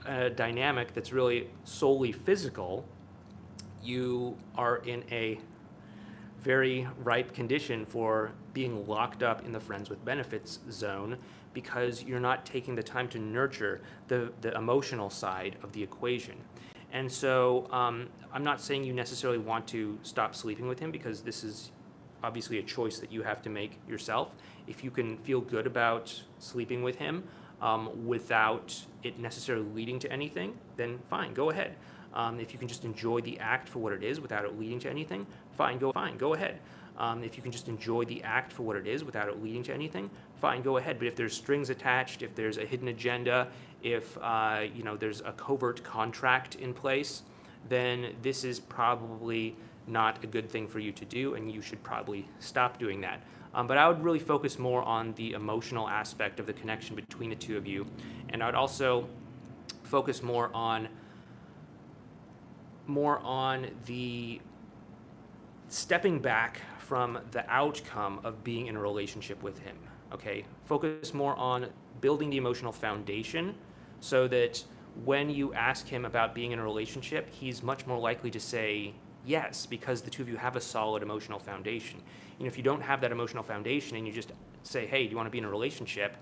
a 0.06 0.30
dynamic 0.30 0.94
that's 0.94 1.12
really 1.12 1.50
solely 1.64 2.12
physical, 2.12 2.86
you 3.84 4.38
are 4.56 4.78
in 4.78 5.04
a 5.12 5.40
very 6.40 6.88
ripe 7.04 7.34
condition 7.34 7.86
for 7.86 8.32
being 8.54 8.88
locked 8.88 9.24
up 9.24 9.46
in 9.46 9.52
the 9.52 9.60
friends 9.60 9.90
with 9.90 10.04
benefits 10.04 10.60
zone 10.70 11.18
because 11.54 12.04
you're 12.04 12.20
not 12.20 12.46
taking 12.46 12.76
the 12.76 12.84
time 12.84 13.08
to 13.10 13.20
nurture 13.20 13.82
the, 14.08 14.32
the 14.42 14.56
emotional 14.56 15.10
side 15.10 15.56
of 15.64 15.74
the 15.74 15.84
equation. 15.84 16.36
And 16.92 17.12
so 17.12 17.68
um, 17.72 18.10
I'm 18.34 18.44
not 18.44 18.62
saying 18.62 18.84
you 18.84 18.94
necessarily 18.94 19.40
want 19.40 19.68
to 19.68 19.98
stop 20.04 20.36
sleeping 20.36 20.68
with 20.68 20.80
him 20.80 20.92
because 20.92 21.22
this 21.22 21.44
is 21.44 21.72
obviously 22.24 22.60
a 22.60 22.64
choice 22.64 23.00
that 23.00 23.12
you 23.12 23.24
have 23.24 23.42
to 23.44 23.50
make 23.50 23.80
yourself. 23.88 24.34
If 24.68 24.84
you 24.84 24.92
can 24.92 25.18
feel 25.18 25.42
good 25.42 25.66
about 25.66 26.22
sleeping 26.40 26.84
with 26.84 26.98
him, 26.98 27.24
um, 27.62 28.08
without 28.08 28.86
it 29.04 29.20
necessarily 29.20 29.66
leading 29.74 30.00
to 30.00 30.12
anything, 30.12 30.58
then 30.78 31.00
fine, 31.10 31.34
go 31.34 31.50
ahead. 31.50 31.76
Um, 32.14 32.40
if 32.40 32.52
you 32.52 32.60
can 32.60 32.68
just 32.68 32.84
enjoy 32.84 33.22
the 33.22 33.40
act 33.40 33.70
for 33.70 33.80
what 33.80 33.94
it 33.94 34.04
is 34.04 34.20
without 34.20 34.44
it 34.44 34.60
leading 34.60 34.80
to 34.80 34.90
anything, 34.90 35.26
fine, 35.54 35.78
go 35.78 35.92
fine, 35.92 36.18
go 36.18 36.34
ahead. 36.34 36.60
Um, 37.02 37.24
if 37.24 37.36
you 37.36 37.42
can 37.42 37.52
just 37.52 37.68
enjoy 37.68 38.06
the 38.06 38.22
act 38.22 38.54
for 38.54 38.62
what 38.62 38.76
it 38.76 38.86
is 38.86 39.04
without 39.04 39.28
it 39.28 39.42
leading 39.42 39.64
to 39.64 39.74
anything, 39.74 40.12
fine, 40.36 40.62
go 40.62 40.78
ahead. 40.78 41.00
But 41.00 41.08
if 41.08 41.16
there's 41.16 41.36
strings 41.36 41.72
attached, 41.72 42.22
if 42.22 42.36
there's 42.36 42.60
a 42.60 42.66
hidden 42.66 42.90
agenda, 42.90 43.48
if 43.82 44.20
uh, 44.22 44.66
you 44.72 44.84
know 44.84 44.96
there's 44.96 45.20
a 45.22 45.32
covert 45.32 45.84
contract 45.84 46.56
in 46.56 46.76
place, 46.76 47.24
then 47.68 48.14
this 48.22 48.44
is 48.44 48.60
probably 48.60 49.56
not 49.88 50.24
a 50.24 50.28
good 50.28 50.48
thing 50.48 50.68
for 50.68 50.78
you 50.78 50.92
to 50.92 51.04
do, 51.04 51.34
and 51.34 51.52
you 51.52 51.60
should 51.60 51.82
probably 51.82 52.30
stop 52.38 52.78
doing 52.78 53.02
that. 53.02 53.24
Um, 53.56 53.66
but 53.66 53.80
I 53.80 53.88
would 53.88 54.04
really 54.04 54.20
focus 54.20 54.60
more 54.60 54.84
on 54.84 55.14
the 55.14 55.32
emotional 55.32 55.90
aspect 55.90 56.40
of 56.40 56.46
the 56.46 56.54
connection 56.54 56.96
between 56.96 57.32
the 57.32 57.36
two 57.36 57.58
of 57.58 57.66
you, 57.66 57.88
and 58.30 58.44
I 58.44 58.46
would 58.46 58.54
also 58.54 59.08
focus 59.82 60.22
more 60.22 60.52
on 60.54 60.88
more 62.86 63.18
on 63.24 63.72
the 63.88 64.40
stepping 65.68 66.20
back 66.20 66.62
from 66.92 67.18
the 67.32 67.50
outcome 67.50 68.20
of 68.26 68.44
being 68.44 68.68
in 68.68 68.76
a 68.76 68.80
relationship 68.82 69.42
with 69.42 69.58
him. 69.60 69.78
Okay, 70.12 70.44
focus 70.66 71.14
more 71.14 71.34
on 71.38 71.68
building 72.02 72.30
the 72.30 72.36
emotional 72.36 72.74
foundation 72.74 73.56
so 74.02 74.28
that 74.28 74.62
when 75.06 75.30
you 75.30 75.54
ask 75.54 75.88
him 75.88 76.04
about 76.04 76.36
being 76.36 76.52
in 76.52 76.60
a 76.60 76.64
relationship, 76.66 77.30
he's 77.30 77.64
much 77.64 77.88
more 77.88 77.98
likely 77.98 78.30
to 78.32 78.42
say 78.42 78.94
yes 79.26 79.66
because 79.66 80.02
the 80.02 80.10
two 80.10 80.22
of 80.22 80.28
you 80.28 80.36
have 80.36 80.58
a 80.58 80.60
solid 80.60 81.02
emotional 81.02 81.40
foundation. 81.40 82.02
Know, 82.38 82.46
if 82.46 82.58
you 82.58 82.64
don't 82.64 82.82
have 82.82 83.00
that 83.00 83.14
emotional 83.14 83.44
foundation 83.44 83.96
and 83.96 84.06
you 84.06 84.12
just 84.12 84.34
say, 84.64 84.86
"Hey, 84.86 85.06
do 85.06 85.12
you 85.12 85.16
want 85.16 85.28
to 85.28 85.32
be 85.32 85.38
in 85.38 85.46
a 85.46 85.50
relationship?" 85.50 86.18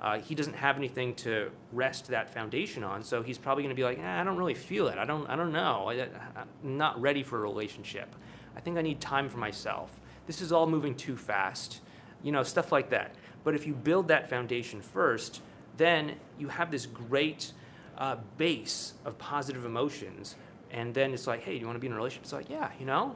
Uh, 0.00 0.20
he 0.20 0.34
doesn't 0.34 0.56
have 0.56 0.78
anything 0.78 1.14
to 1.16 1.50
rest 1.70 2.06
that 2.06 2.30
foundation 2.30 2.82
on, 2.82 3.02
so 3.02 3.22
he's 3.22 3.36
probably 3.36 3.62
going 3.62 3.76
to 3.76 3.78
be 3.78 3.84
like, 3.84 3.98
eh, 3.98 4.20
"I 4.20 4.24
don't 4.24 4.38
really 4.38 4.54
feel 4.54 4.88
it. 4.88 4.96
I 4.96 5.04
don't. 5.04 5.26
I 5.28 5.36
don't 5.36 5.52
know. 5.52 5.90
I, 5.90 6.08
I'm 6.34 6.78
not 6.78 6.98
ready 6.98 7.22
for 7.22 7.36
a 7.36 7.42
relationship. 7.42 8.16
I 8.56 8.60
think 8.60 8.78
I 8.78 8.80
need 8.80 9.02
time 9.02 9.28
for 9.28 9.36
myself. 9.36 10.00
This 10.26 10.40
is 10.40 10.52
all 10.52 10.66
moving 10.66 10.94
too 10.94 11.16
fast." 11.16 11.80
You 12.22 12.32
know, 12.32 12.42
stuff 12.42 12.72
like 12.72 12.90
that. 12.90 13.14
But 13.44 13.54
if 13.54 13.66
you 13.66 13.74
build 13.74 14.08
that 14.08 14.28
foundation 14.28 14.80
first, 14.80 15.42
then 15.76 16.16
you 16.38 16.48
have 16.48 16.70
this 16.70 16.86
great 16.86 17.52
uh, 17.98 18.16
base 18.38 18.94
of 19.04 19.18
positive 19.18 19.64
emotions. 19.64 20.36
And 20.70 20.94
then 20.94 21.12
it's 21.12 21.26
like, 21.26 21.42
hey, 21.42 21.52
do 21.52 21.60
you 21.60 21.66
want 21.66 21.76
to 21.76 21.80
be 21.80 21.86
in 21.86 21.92
a 21.92 21.96
relationship? 21.96 22.24
It's 22.24 22.32
like, 22.32 22.50
yeah, 22.50 22.70
you 22.80 22.86
know, 22.86 23.14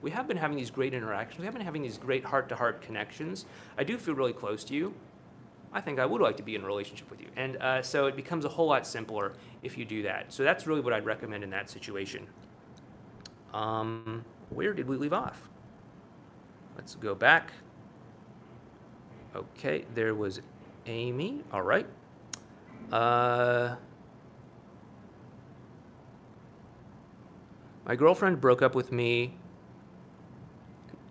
we 0.00 0.10
have 0.12 0.26
been 0.26 0.36
having 0.36 0.56
these 0.56 0.70
great 0.70 0.94
interactions. 0.94 1.38
We 1.38 1.44
have 1.44 1.52
been 1.52 1.64
having 1.64 1.82
these 1.82 1.98
great 1.98 2.24
heart 2.24 2.48
to 2.48 2.56
heart 2.56 2.80
connections. 2.80 3.44
I 3.76 3.84
do 3.84 3.98
feel 3.98 4.14
really 4.14 4.32
close 4.32 4.64
to 4.64 4.74
you. 4.74 4.94
I 5.72 5.80
think 5.80 5.98
I 5.98 6.06
would 6.06 6.22
like 6.22 6.36
to 6.38 6.42
be 6.42 6.54
in 6.54 6.62
a 6.62 6.66
relationship 6.66 7.10
with 7.10 7.20
you. 7.20 7.28
And 7.36 7.56
uh, 7.58 7.82
so 7.82 8.06
it 8.06 8.16
becomes 8.16 8.44
a 8.44 8.48
whole 8.48 8.66
lot 8.66 8.86
simpler 8.86 9.34
if 9.62 9.76
you 9.76 9.84
do 9.84 10.02
that. 10.02 10.32
So 10.32 10.42
that's 10.42 10.66
really 10.66 10.80
what 10.80 10.92
I'd 10.92 11.04
recommend 11.04 11.44
in 11.44 11.50
that 11.50 11.68
situation. 11.68 12.26
Um, 13.52 14.24
where 14.48 14.72
did 14.72 14.88
we 14.88 14.96
leave 14.96 15.12
off? 15.12 15.49
Let's 16.80 16.94
go 16.94 17.14
back. 17.14 17.52
Okay, 19.36 19.84
there 19.94 20.14
was 20.14 20.40
Amy. 20.86 21.42
All 21.52 21.60
right. 21.60 21.86
Uh, 22.90 23.76
my 27.84 27.94
girlfriend 27.94 28.40
broke 28.40 28.62
up 28.62 28.74
with 28.74 28.92
me 28.92 29.34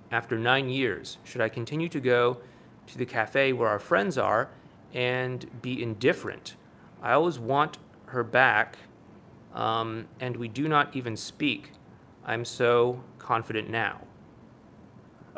after 0.10 0.40
nine 0.40 0.70
years. 0.70 1.20
Should 1.24 1.42
I 1.42 1.50
continue 1.50 1.88
to 1.90 2.00
go 2.00 2.40
to 2.88 2.98
the 2.98 3.06
cafe 3.06 3.54
where 3.54 3.70
our 3.70 3.78
friends 3.78 4.18
are 4.18 4.50
and 4.92 5.62
be 5.62 5.84
indifferent? 5.84 6.56
I 7.00 7.14
always 7.14 7.38
want 7.38 7.78
her 8.08 8.24
back, 8.24 8.80
um, 9.54 10.08
and 10.20 10.36
we 10.36 10.48
do 10.48 10.68
not 10.68 10.96
even 10.96 11.16
speak. 11.16 11.74
I'm 12.26 12.44
so 12.44 13.04
confident 13.20 13.70
now. 13.70 14.09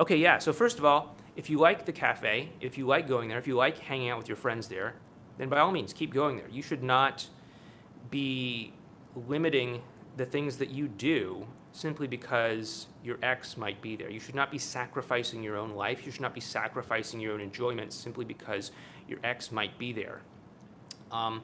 Okay, 0.01 0.17
yeah, 0.17 0.39
so 0.39 0.51
first 0.51 0.79
of 0.79 0.83
all, 0.83 1.15
if 1.35 1.47
you 1.47 1.59
like 1.59 1.85
the 1.85 1.91
cafe, 1.91 2.49
if 2.59 2.75
you 2.75 2.87
like 2.87 3.07
going 3.07 3.29
there, 3.29 3.37
if 3.37 3.45
you 3.45 3.55
like 3.55 3.77
hanging 3.77 4.09
out 4.09 4.17
with 4.17 4.27
your 4.27 4.35
friends 4.35 4.67
there, 4.67 4.95
then 5.37 5.47
by 5.47 5.59
all 5.59 5.69
means 5.69 5.93
keep 5.93 6.11
going 6.11 6.37
there. 6.37 6.47
You 6.49 6.63
should 6.63 6.81
not 6.81 7.27
be 8.09 8.73
limiting 9.27 9.83
the 10.17 10.25
things 10.25 10.57
that 10.57 10.71
you 10.71 10.87
do 10.87 11.45
simply 11.71 12.07
because 12.07 12.87
your 13.03 13.19
ex 13.21 13.55
might 13.57 13.79
be 13.79 13.95
there. 13.95 14.09
You 14.09 14.19
should 14.19 14.33
not 14.33 14.49
be 14.49 14.57
sacrificing 14.57 15.43
your 15.43 15.55
own 15.55 15.75
life. 15.75 16.03
You 16.03 16.11
should 16.11 16.21
not 16.21 16.33
be 16.33 16.41
sacrificing 16.41 17.19
your 17.19 17.33
own 17.33 17.39
enjoyment 17.39 17.93
simply 17.93 18.25
because 18.25 18.71
your 19.07 19.19
ex 19.23 19.51
might 19.51 19.77
be 19.77 19.93
there. 19.93 20.21
Um, 21.11 21.43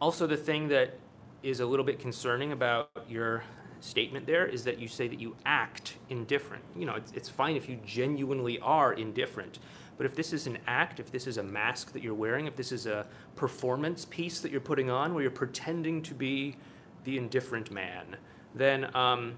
also, 0.00 0.26
the 0.26 0.36
thing 0.36 0.66
that 0.68 0.98
is 1.44 1.60
a 1.60 1.66
little 1.66 1.84
bit 1.84 2.00
concerning 2.00 2.50
about 2.50 2.90
your 3.08 3.44
statement 3.84 4.26
there 4.26 4.46
is 4.46 4.64
that 4.64 4.78
you 4.78 4.88
say 4.88 5.06
that 5.08 5.20
you 5.20 5.36
act 5.44 5.96
indifferent. 6.08 6.64
You 6.74 6.86
know, 6.86 6.94
it's, 6.94 7.12
it's 7.12 7.28
fine 7.28 7.54
if 7.54 7.68
you 7.68 7.78
genuinely 7.84 8.58
are 8.60 8.94
indifferent. 8.94 9.58
But 9.96 10.06
if 10.06 10.16
this 10.16 10.32
is 10.32 10.46
an 10.46 10.58
act, 10.66 10.98
if 11.00 11.12
this 11.12 11.26
is 11.26 11.36
a 11.36 11.42
mask 11.42 11.92
that 11.92 12.02
you're 12.02 12.14
wearing, 12.14 12.46
if 12.46 12.56
this 12.56 12.72
is 12.72 12.86
a 12.86 13.06
performance 13.36 14.06
piece 14.06 14.40
that 14.40 14.50
you're 14.50 14.60
putting 14.60 14.90
on 14.90 15.12
where 15.12 15.22
you're 15.22 15.30
pretending 15.30 16.02
to 16.02 16.14
be 16.14 16.56
the 17.04 17.18
indifferent 17.18 17.70
man, 17.70 18.16
then 18.54 18.94
um, 18.96 19.34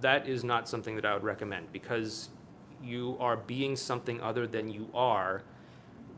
that 0.00 0.28
is 0.28 0.44
not 0.44 0.68
something 0.68 0.94
that 0.94 1.04
I 1.04 1.14
would 1.14 1.24
recommend 1.24 1.72
because 1.72 2.28
you 2.82 3.16
are 3.18 3.36
being 3.36 3.74
something 3.74 4.20
other 4.20 4.46
than 4.46 4.68
you 4.68 4.88
are 4.94 5.42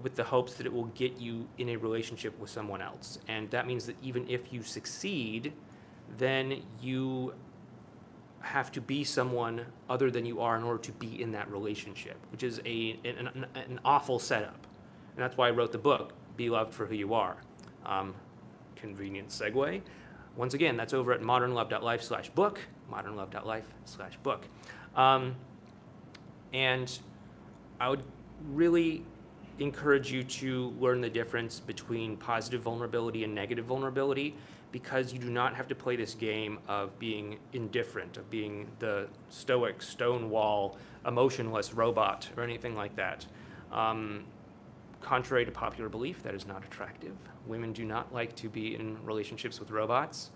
with 0.03 0.15
the 0.15 0.25
hopes 0.25 0.55
that 0.55 0.67
it 0.67 0.73
will 0.73 0.85
get 0.95 1.19
you 1.19 1.49
in 1.57 1.71
a 1.71 1.77
relationship 1.77 2.39
with 2.39 2.51
someone 2.51 2.83
else. 2.83 3.19
And 3.29 3.51
that 3.51 3.67
means 3.67 3.87
that 3.87 3.97
even 4.03 4.29
if 4.29 4.53
you 4.53 4.63
succeed, 4.63 5.55
then 6.17 6.63
you 6.81 7.35
have 8.41 8.71
to 8.73 8.81
be 8.81 9.05
someone 9.05 9.65
other 9.89 10.11
than 10.11 10.27
you 10.27 10.41
are 10.41 10.57
in 10.57 10.63
order 10.63 10.79
to 10.79 10.93
be 10.93 11.21
in 11.21 11.33
that 11.33 11.51
relationship, 11.51 12.17
which 12.31 12.43
is 12.43 12.61
a, 12.67 12.99
an, 13.05 13.29
an, 13.29 13.47
an 13.55 13.81
awful 13.85 14.19
setup. 14.19 14.67
And 15.17 15.25
that's 15.25 15.37
why 15.37 15.49
I 15.49 15.51
wrote 15.51 15.73
the 15.73 15.79
book, 15.79 16.13
Be 16.37 16.51
Loved 16.51 16.75
for 16.75 16.87
Who 16.87 16.95
You 16.95 17.15
Are. 17.15 17.37
Um, 17.87 18.15
convenient 18.77 19.29
segue. 19.29 19.81
Once 20.37 20.53
again, 20.53 20.77
that's 20.77 20.93
over 20.93 21.13
at 21.13 21.21
modernlove.life 21.21 22.03
slash 22.03 22.29
book, 22.31 22.61
modernlove.life 22.91 23.73
slash 23.85 24.17
book. 24.19 24.47
Um, 24.95 25.37
and 26.53 26.99
I 27.81 27.89
would 27.89 28.05
really 28.51 29.05
encourage 29.59 30.11
you 30.11 30.25
to 30.25 30.75
learn 30.81 31.01
the 31.01 31.09
difference 31.09 31.61
between 31.61 32.17
positive 32.17 32.63
vulnerability 32.63 33.25
and 33.25 33.35
negative 33.35 33.65
vulnerability 33.65 34.35
because 34.75 35.13
you 35.13 35.21
do 35.21 35.31
not 35.31 35.55
have 35.55 35.69
to 35.69 35.75
play 35.77 35.95
this 35.95 36.15
game 36.15 36.59
of 36.67 36.99
being 36.99 37.39
indifferent, 37.53 38.17
of 38.17 38.29
being 38.29 38.67
the 38.81 39.07
stoic, 39.29 39.81
stonewall, 39.81 40.77
emotionless 41.07 41.73
robot, 41.73 42.29
or 42.37 42.43
anything 42.43 42.75
like 42.75 42.97
that. 42.97 43.25
Um, 43.71 44.25
contrary 45.01 45.45
to 45.45 45.53
popular 45.53 45.89
belief, 45.89 46.25
that 46.25 46.35
is 46.35 46.45
not 46.45 46.65
attractive. 46.65 47.15
Women 47.47 47.73
do 47.73 47.85
not 47.85 48.13
like 48.13 48.35
to 48.35 48.49
be 48.49 48.75
in 48.75 48.99
relationships 49.07 49.61
with 49.61 49.71
robots. 49.71 50.33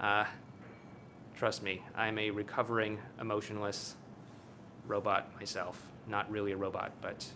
Uh, 0.00 0.24
trust 1.36 1.62
me, 1.62 1.82
I'm 1.94 2.18
a 2.18 2.30
recovering, 2.30 2.98
emotionless 3.20 3.96
robot 4.86 5.28
myself. 5.38 5.92
Not 6.08 6.30
really 6.30 6.52
a 6.52 6.56
robot, 6.56 6.92
but 7.02 7.26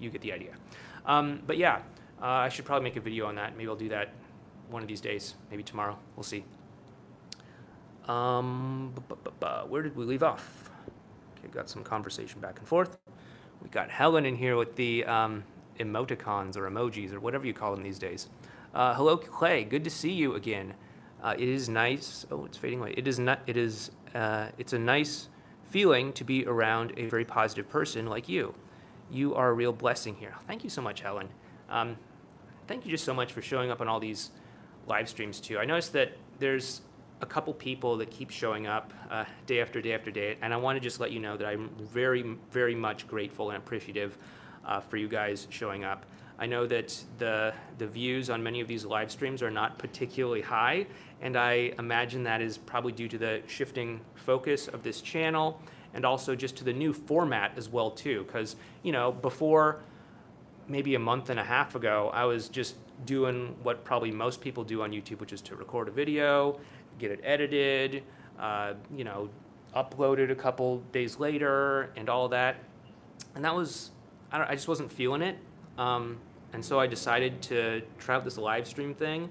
you 0.00 0.10
get 0.10 0.20
the 0.20 0.32
idea. 0.32 0.54
Um, 1.06 1.42
but 1.46 1.58
yeah, 1.58 1.76
uh, 2.20 2.26
I 2.26 2.48
should 2.48 2.64
probably 2.64 2.82
make 2.82 2.96
a 2.96 3.00
video 3.00 3.26
on 3.26 3.36
that. 3.36 3.56
Maybe 3.56 3.68
I'll 3.68 3.76
do 3.76 3.90
that 3.90 4.08
one 4.70 4.82
of 4.82 4.88
these 4.88 5.00
days, 5.00 5.34
maybe 5.50 5.62
tomorrow. 5.62 5.98
We'll 6.16 6.24
see. 6.24 6.44
Um, 8.08 8.92
where 9.68 9.82
did 9.82 9.96
we 9.96 10.04
leave 10.04 10.22
off? 10.22 10.70
Okay, 11.38 11.48
got 11.48 11.68
some 11.68 11.82
conversation 11.82 12.40
back 12.40 12.58
and 12.58 12.68
forth. 12.68 12.98
We 13.62 13.68
got 13.70 13.90
Helen 13.90 14.26
in 14.26 14.36
here 14.36 14.56
with 14.56 14.76
the 14.76 15.04
um, 15.04 15.44
emoticons 15.78 16.56
or 16.56 16.68
emojis 16.68 17.12
or 17.12 17.20
whatever 17.20 17.46
you 17.46 17.54
call 17.54 17.74
them 17.74 17.82
these 17.82 17.98
days. 17.98 18.28
Uh, 18.74 18.94
hello, 18.94 19.16
Clay. 19.16 19.64
Good 19.64 19.84
to 19.84 19.90
see 19.90 20.12
you 20.12 20.34
again. 20.34 20.74
Uh, 21.22 21.34
it 21.38 21.48
is 21.48 21.68
nice. 21.68 22.26
Oh, 22.30 22.44
it's 22.44 22.58
fading 22.58 22.80
away. 22.80 22.94
It 22.96 23.08
is 23.08 23.18
not. 23.18 23.40
It 23.46 23.56
is. 23.56 23.90
Uh, 24.14 24.48
it's 24.58 24.72
a 24.72 24.78
nice 24.78 25.28
feeling 25.62 26.12
to 26.12 26.24
be 26.24 26.44
around 26.44 26.92
a 26.96 27.06
very 27.06 27.24
positive 27.24 27.68
person 27.68 28.06
like 28.06 28.28
you. 28.28 28.54
You 29.10 29.34
are 29.34 29.48
a 29.48 29.52
real 29.52 29.72
blessing 29.72 30.16
here. 30.16 30.34
Thank 30.46 30.64
you 30.64 30.70
so 30.70 30.82
much, 30.82 31.00
Helen. 31.00 31.28
Um, 31.70 31.96
thank 32.66 32.84
you 32.84 32.90
just 32.90 33.04
so 33.04 33.14
much 33.14 33.32
for 33.32 33.40
showing 33.40 33.70
up 33.70 33.80
on 33.80 33.88
all 33.88 34.00
these 34.00 34.30
live 34.86 35.08
streams 35.08 35.40
too. 35.40 35.58
I 35.58 35.64
noticed 35.64 35.92
that 35.94 36.12
there's 36.38 36.80
a 37.20 37.26
couple 37.26 37.54
people 37.54 37.96
that 37.98 38.10
keep 38.10 38.30
showing 38.30 38.66
up 38.66 38.92
uh, 39.10 39.24
day 39.46 39.60
after 39.60 39.80
day 39.80 39.94
after 39.94 40.10
day, 40.10 40.36
and 40.42 40.52
I 40.52 40.56
want 40.56 40.76
to 40.76 40.80
just 40.80 41.00
let 41.00 41.10
you 41.10 41.20
know 41.20 41.36
that 41.36 41.46
I'm 41.46 41.70
very, 41.78 42.22
very 42.50 42.74
much 42.74 43.06
grateful 43.06 43.50
and 43.50 43.58
appreciative 43.58 44.18
uh, 44.64 44.80
for 44.80 44.96
you 44.96 45.08
guys 45.08 45.46
showing 45.50 45.84
up. 45.84 46.04
I 46.38 46.46
know 46.46 46.66
that 46.66 47.02
the 47.18 47.54
the 47.78 47.86
views 47.86 48.28
on 48.28 48.42
many 48.42 48.60
of 48.60 48.68
these 48.68 48.84
live 48.84 49.10
streams 49.10 49.42
are 49.42 49.50
not 49.50 49.78
particularly 49.78 50.42
high, 50.42 50.86
and 51.22 51.36
I 51.36 51.72
imagine 51.78 52.24
that 52.24 52.42
is 52.42 52.58
probably 52.58 52.92
due 52.92 53.08
to 53.08 53.18
the 53.18 53.42
shifting 53.46 54.00
focus 54.14 54.66
of 54.66 54.82
this 54.82 55.00
channel, 55.00 55.60
and 55.94 56.04
also 56.04 56.34
just 56.34 56.56
to 56.56 56.64
the 56.64 56.72
new 56.72 56.92
format 56.92 57.52
as 57.56 57.68
well 57.68 57.90
too. 57.90 58.24
Because 58.24 58.56
you 58.82 58.90
know 58.90 59.12
before 59.12 59.78
maybe 60.68 60.94
a 60.94 60.98
month 60.98 61.30
and 61.30 61.38
a 61.38 61.44
half 61.44 61.74
ago, 61.74 62.10
I 62.12 62.24
was 62.24 62.48
just 62.48 62.76
doing 63.04 63.56
what 63.62 63.84
probably 63.84 64.10
most 64.10 64.40
people 64.40 64.64
do 64.64 64.82
on 64.82 64.92
YouTube, 64.92 65.20
which 65.20 65.32
is 65.32 65.40
to 65.42 65.56
record 65.56 65.88
a 65.88 65.90
video, 65.90 66.60
get 66.98 67.10
it 67.10 67.20
edited, 67.22 68.02
uh, 68.38 68.74
you 68.94 69.04
know, 69.04 69.28
uploaded 69.74 70.30
a 70.30 70.34
couple 70.34 70.78
days 70.92 71.18
later 71.18 71.90
and 71.96 72.08
all 72.08 72.28
that. 72.28 72.56
And 73.34 73.44
that 73.44 73.54
was, 73.54 73.90
I, 74.30 74.50
I 74.50 74.54
just 74.54 74.68
wasn't 74.68 74.92
feeling 74.92 75.22
it. 75.22 75.36
Um, 75.76 76.18
and 76.52 76.64
so 76.64 76.78
I 76.78 76.86
decided 76.86 77.42
to 77.42 77.82
try 77.98 78.14
out 78.14 78.24
this 78.24 78.38
live 78.38 78.66
stream 78.66 78.94
thing. 78.94 79.30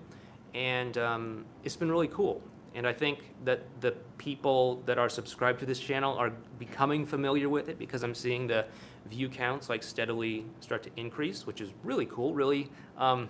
And 0.54 0.98
um, 0.98 1.46
it's 1.64 1.76
been 1.76 1.90
really 1.90 2.10
cool. 2.10 2.42
And 2.76 2.88
I 2.88 2.94
think 2.94 3.20
that 3.46 3.62
the 3.82 3.92
people 4.18 4.82
that 4.86 4.98
are 4.98 5.10
subscribed 5.10 5.60
to 5.60 5.66
this 5.66 5.80
channel 5.80 6.18
are 6.18 6.32
becoming 6.58 7.06
familiar 7.06 7.50
with 7.50 7.70
it 7.70 7.78
because 7.78 8.04
I'm 8.04 8.16
seeing 8.16 8.48
the 8.48 8.66
view 9.06 9.30
counts 9.30 9.70
like 9.70 9.84
steadily 9.84 10.46
start 10.60 10.84
to 10.84 10.90
increase, 10.98 11.46
which 11.46 11.62
is 11.62 11.70
really 11.84 12.06
cool, 12.06 12.34
really 12.34 12.70
um, 12.98 13.30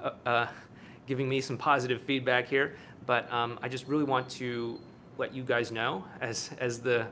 uh, 0.00 0.10
uh, 0.24 0.46
giving 1.06 1.28
me 1.28 1.40
some 1.40 1.58
positive 1.58 2.00
feedback 2.02 2.48
here. 2.48 2.76
But 3.06 3.30
um, 3.32 3.58
I 3.62 3.68
just 3.68 3.86
really 3.88 4.04
want 4.04 4.28
to 4.30 4.80
let 5.18 5.34
you 5.34 5.42
guys 5.42 5.72
know, 5.72 6.04
as, 6.20 6.50
as 6.58 6.80
the 6.80 7.06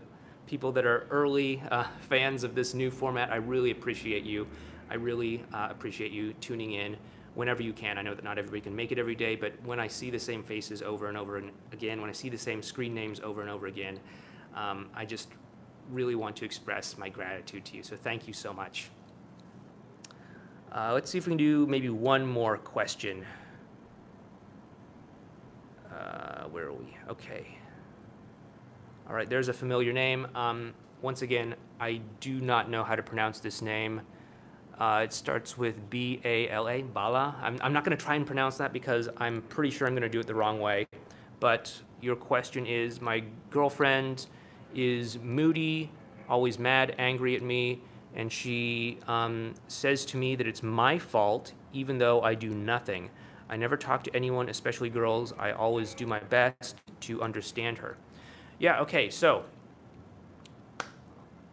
people 0.46 0.72
that 0.72 0.86
are 0.86 1.06
early 1.10 1.62
uh, 1.70 1.84
fans 2.00 2.44
of 2.44 2.54
this 2.54 2.74
new 2.74 2.90
format, 2.90 3.30
I 3.30 3.36
really 3.36 3.70
appreciate 3.70 4.24
you. 4.24 4.46
I 4.90 4.94
really 4.94 5.44
uh, 5.52 5.68
appreciate 5.70 6.12
you 6.12 6.32
tuning 6.34 6.72
in 6.72 6.96
whenever 7.34 7.62
you 7.62 7.72
can. 7.72 7.98
I 7.98 8.02
know 8.02 8.14
that 8.14 8.24
not 8.24 8.38
everybody 8.38 8.60
can 8.60 8.76
make 8.76 8.92
it 8.92 8.98
every 8.98 9.14
day, 9.14 9.36
but 9.36 9.52
when 9.64 9.80
I 9.80 9.86
see 9.86 10.10
the 10.10 10.18
same 10.18 10.42
faces 10.42 10.82
over 10.82 11.08
and 11.08 11.16
over 11.16 11.38
and 11.38 11.50
again, 11.72 12.00
when 12.00 12.10
I 12.10 12.12
see 12.12 12.28
the 12.28 12.38
same 12.38 12.62
screen 12.62 12.94
names 12.94 13.20
over 13.20 13.40
and 13.40 13.50
over 13.50 13.66
again, 13.66 13.98
um, 14.54 14.90
I 14.94 15.04
just 15.04 15.28
really 15.90 16.14
want 16.14 16.36
to 16.36 16.44
express 16.44 16.96
my 16.98 17.08
gratitude 17.08 17.64
to 17.66 17.76
you. 17.76 17.82
So 17.82 17.96
thank 17.96 18.26
you 18.26 18.34
so 18.34 18.52
much. 18.52 18.90
Uh, 20.70 20.92
let's 20.94 21.10
see 21.10 21.18
if 21.18 21.26
we 21.26 21.32
can 21.32 21.38
do 21.38 21.66
maybe 21.66 21.90
one 21.90 22.26
more 22.26 22.56
question. 22.56 23.26
Uh, 25.92 26.44
where 26.44 26.66
are 26.66 26.72
we? 26.72 26.96
Okay. 27.10 27.58
All 29.08 29.14
right, 29.14 29.28
there's 29.28 29.48
a 29.48 29.52
familiar 29.52 29.92
name. 29.92 30.26
Um, 30.34 30.72
once 31.02 31.20
again, 31.22 31.56
I 31.80 32.00
do 32.20 32.40
not 32.40 32.70
know 32.70 32.84
how 32.84 32.96
to 32.96 33.02
pronounce 33.02 33.40
this 33.40 33.60
name. 33.60 34.00
Uh, 34.78 35.02
it 35.04 35.12
starts 35.12 35.56
with 35.56 35.90
B 35.90 36.20
A 36.24 36.48
L 36.48 36.68
A, 36.68 36.82
Bala. 36.82 37.36
I'm, 37.40 37.58
I'm 37.60 37.72
not 37.72 37.84
going 37.84 37.96
to 37.96 38.02
try 38.02 38.14
and 38.14 38.26
pronounce 38.26 38.56
that 38.56 38.72
because 38.72 39.08
I'm 39.18 39.42
pretty 39.42 39.70
sure 39.70 39.86
I'm 39.86 39.94
going 39.94 40.02
to 40.02 40.08
do 40.08 40.20
it 40.20 40.26
the 40.26 40.34
wrong 40.34 40.60
way. 40.60 40.86
But 41.40 41.72
your 42.00 42.16
question 42.16 42.66
is 42.66 43.00
my 43.00 43.22
girlfriend 43.50 44.26
is 44.74 45.18
moody, 45.18 45.90
always 46.28 46.58
mad, 46.58 46.94
angry 46.98 47.36
at 47.36 47.42
me, 47.42 47.80
and 48.14 48.32
she 48.32 48.98
um, 49.06 49.54
says 49.68 50.04
to 50.06 50.16
me 50.16 50.34
that 50.36 50.46
it's 50.46 50.62
my 50.62 50.98
fault 50.98 51.52
even 51.72 51.98
though 51.98 52.20
I 52.22 52.34
do 52.34 52.50
nothing. 52.50 53.10
I 53.48 53.56
never 53.56 53.76
talk 53.76 54.02
to 54.04 54.16
anyone, 54.16 54.48
especially 54.48 54.88
girls. 54.88 55.32
I 55.38 55.52
always 55.52 55.94
do 55.94 56.06
my 56.06 56.20
best 56.20 56.76
to 57.00 57.22
understand 57.22 57.78
her. 57.78 57.96
Yeah, 58.58 58.80
okay, 58.80 59.10
so 59.10 59.44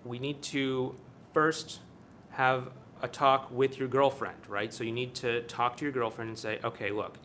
we 0.06 0.20
need 0.20 0.42
to 0.44 0.96
first 1.34 1.80
have 2.32 2.70
a 3.02 3.08
talk 3.08 3.50
with 3.52 3.80
your 3.80 3.88
girlfriend, 3.88 4.38
right? 4.48 4.74
So 4.74 4.84
you 4.84 4.92
need 4.92 5.16
to 5.16 5.42
talk 5.44 5.78
to 5.78 5.86
your 5.86 5.92
girlfriend 5.92 6.30
and 6.30 6.38
say, 6.38 6.60
okay, 6.64 6.92
look, 6.92 7.18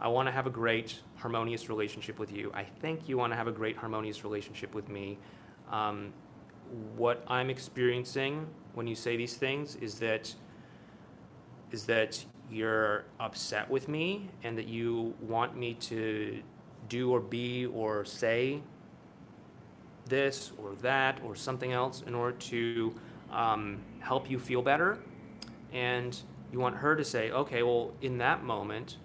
I 0.00 0.08
want 0.08 0.28
to 0.28 0.32
have 0.32 0.46
a 0.46 0.50
great, 0.50 1.00
harmonious 1.16 1.68
relationship 1.68 2.18
with 2.18 2.32
you. 2.32 2.50
I 2.54 2.64
think 2.64 3.08
you 3.08 3.18
want 3.18 3.32
to 3.32 3.36
have 3.36 3.46
a 3.46 3.52
great, 3.52 3.76
harmonious 3.76 4.24
relationship 4.24 4.74
with 4.74 4.88
me. 4.88 5.18
Um, 5.70 6.12
what 6.96 7.22
I'm 7.26 7.50
experiencing 7.50 8.46
when 8.74 8.86
you 8.86 8.94
say 8.94 9.16
these 9.16 9.36
things 9.36 9.76
is 9.76 9.98
that 9.98 10.34
is 11.70 11.84
that 11.86 12.24
you're 12.50 13.04
upset 13.20 13.70
with 13.70 13.88
me 13.88 14.28
and 14.42 14.58
that 14.58 14.66
you 14.66 15.14
want 15.20 15.56
me 15.56 15.74
to 15.74 16.42
do 16.88 17.12
or 17.12 17.20
be 17.20 17.66
or 17.66 18.04
say 18.04 18.60
this 20.06 20.50
or 20.58 20.74
that 20.82 21.20
or 21.24 21.36
something 21.36 21.72
else 21.72 22.02
in 22.06 22.14
order 22.14 22.36
to 22.36 22.92
um, 23.30 23.78
help 24.00 24.28
you 24.28 24.38
feel 24.38 24.62
better 24.62 24.98
and 25.72 26.16
you 26.52 26.58
want 26.58 26.76
her 26.76 26.96
to 26.96 27.04
say, 27.04 27.30
okay, 27.30 27.62
well, 27.62 27.92
in 28.02 28.18
that 28.18 28.42
moment, 28.42 28.96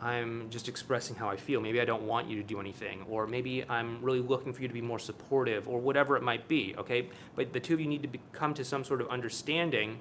I'm 0.00 0.50
just 0.50 0.68
expressing 0.68 1.16
how 1.16 1.28
I 1.28 1.36
feel. 1.36 1.60
Maybe 1.60 1.80
I 1.80 1.84
don't 1.84 2.02
want 2.02 2.28
you 2.28 2.36
to 2.36 2.42
do 2.42 2.60
anything, 2.60 3.04
or 3.08 3.26
maybe 3.26 3.64
I'm 3.68 4.02
really 4.02 4.20
looking 4.20 4.52
for 4.52 4.62
you 4.62 4.68
to 4.68 4.74
be 4.74 4.82
more 4.82 4.98
supportive, 4.98 5.68
or 5.68 5.80
whatever 5.80 6.16
it 6.16 6.22
might 6.22 6.46
be, 6.48 6.74
okay? 6.76 7.08
But 7.34 7.52
the 7.52 7.60
two 7.60 7.74
of 7.74 7.80
you 7.80 7.86
need 7.86 8.02
to 8.02 8.08
be, 8.08 8.20
come 8.32 8.54
to 8.54 8.64
some 8.64 8.84
sort 8.84 9.00
of 9.00 9.08
understanding 9.08 9.98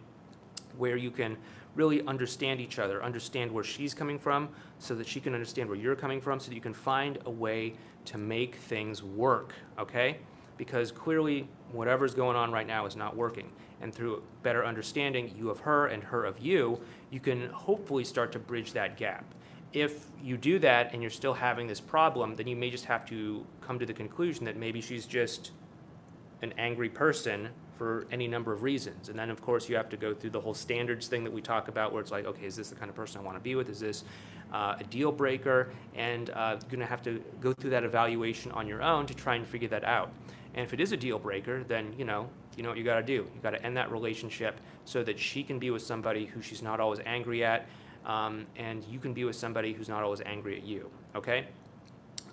where 0.78 0.98
you 0.98 1.12
can 1.12 1.38
really 1.76 2.06
understand 2.06 2.60
each 2.60 2.80
other, 2.80 3.04
understand 3.04 3.52
where 3.52 3.64
she's 3.64 3.94
coming 3.94 4.20
from, 4.20 4.50
so 4.78 4.94
that 4.96 5.08
she 5.08 5.20
can 5.20 5.34
understand 5.34 5.70
where 5.70 5.78
you're 5.78 5.96
coming 5.96 6.22
from, 6.22 6.40
so 6.40 6.50
that 6.50 6.56
you 6.56 6.62
can 6.62 6.74
find 6.74 7.18
a 7.26 7.32
way 7.32 7.74
to 8.06 8.18
make 8.18 8.56
things 8.56 9.02
work, 9.04 9.54
okay? 9.80 10.18
Because 10.58 10.92
clearly, 10.92 11.48
whatever's 11.72 12.14
going 12.14 12.36
on 12.36 12.52
right 12.52 12.68
now 12.68 12.86
is 12.86 12.96
not 12.96 13.16
working 13.16 13.52
and 13.84 13.94
through 13.94 14.24
better 14.42 14.66
understanding 14.66 15.32
you 15.38 15.50
of 15.50 15.60
her 15.60 15.88
and 15.88 16.04
her 16.06 16.24
of 16.24 16.40
you, 16.40 16.80
you 17.12 17.20
can 17.20 17.50
hopefully 17.50 18.04
start 18.04 18.32
to 18.32 18.40
bridge 18.40 18.72
that 18.74 18.98
gap. 18.98 19.26
If 19.74 20.06
you 20.22 20.38
do 20.38 20.58
that 20.60 20.94
and 20.94 21.02
you're 21.02 21.12
still 21.12 21.34
having 21.34 21.68
this 21.68 21.82
problem, 21.82 22.36
then 22.36 22.48
you 22.48 22.56
may 22.56 22.70
just 22.70 22.86
have 22.86 23.06
to 23.08 23.46
come 23.62 23.80
to 23.80 23.86
the 23.86 23.94
conclusion 23.94 24.46
that 24.46 24.56
maybe 24.56 24.82
she's 24.82 25.06
just 25.06 25.52
an 26.42 26.54
angry 26.58 26.90
person 26.90 27.50
for 27.76 28.06
any 28.12 28.28
number 28.28 28.54
of 28.54 28.64
reasons. 28.64 29.10
And 29.10 29.18
then, 29.18 29.30
of 29.30 29.42
course, 29.42 29.68
you 29.68 29.76
have 29.76 29.90
to 29.90 29.98
go 29.98 30.14
through 30.14 30.30
the 30.30 30.40
whole 30.40 30.54
standards 30.54 31.08
thing 31.08 31.24
that 31.24 31.34
we 31.34 31.42
talk 31.42 31.68
about, 31.68 31.92
where 31.92 32.02
it's 32.02 32.12
like, 32.12 32.26
okay, 32.26 32.46
is 32.46 32.56
this 32.56 32.70
the 32.70 32.76
kind 32.76 32.90
of 32.90 32.96
person 32.96 33.20
I 33.20 33.24
want 33.24 33.36
to 33.36 33.42
be 33.42 33.56
with? 33.56 33.68
Is 33.68 33.80
this 33.80 34.04
uh, 34.54 34.76
a 34.80 34.84
deal 34.84 35.12
breaker? 35.12 35.72
And 35.96 36.30
uh, 36.30 36.58
you're 36.62 36.70
going 36.70 36.80
to 36.80 36.86
have 36.86 37.02
to 37.04 37.22
go 37.42 37.52
through 37.52 37.72
that 37.72 37.84
evaluation 37.84 38.52
on 38.52 38.68
your 38.68 38.84
own 38.84 39.08
to 39.08 39.16
try 39.16 39.36
and 39.36 39.48
figure 39.48 39.70
that 39.70 39.84
out. 39.84 40.12
And 40.54 40.64
if 40.64 40.74
it 40.74 40.80
is 40.80 40.92
a 40.92 40.98
deal 40.98 41.18
breaker, 41.18 41.64
then 41.64 41.94
you 41.98 42.06
know 42.06 42.30
you 42.58 42.64
know 42.64 42.70
what 42.70 42.78
you 42.78 42.84
got 42.84 42.98
to 42.98 43.04
do. 43.04 43.14
You 43.14 43.42
got 43.42 43.52
to 43.52 43.66
end 43.66 43.78
that 43.78 43.92
relationship 43.92 44.60
so 44.86 45.04
that 45.04 45.20
she 45.20 45.44
can 45.44 45.60
be 45.60 45.72
with 45.72 45.82
somebody 45.82 46.26
who 46.26 46.42
she's 46.42 46.62
not 46.62 46.80
always 46.80 47.00
angry 47.06 47.44
at, 47.44 47.68
um, 48.06 48.46
and 48.56 48.84
you 48.86 49.00
can 49.00 49.14
be 49.14 49.24
with 49.24 49.36
somebody 49.36 49.74
who's 49.74 49.90
not 49.90 50.04
always 50.04 50.22
angry 50.26 50.58
at 50.58 50.64
you. 50.64 50.90
Okay. 51.16 51.46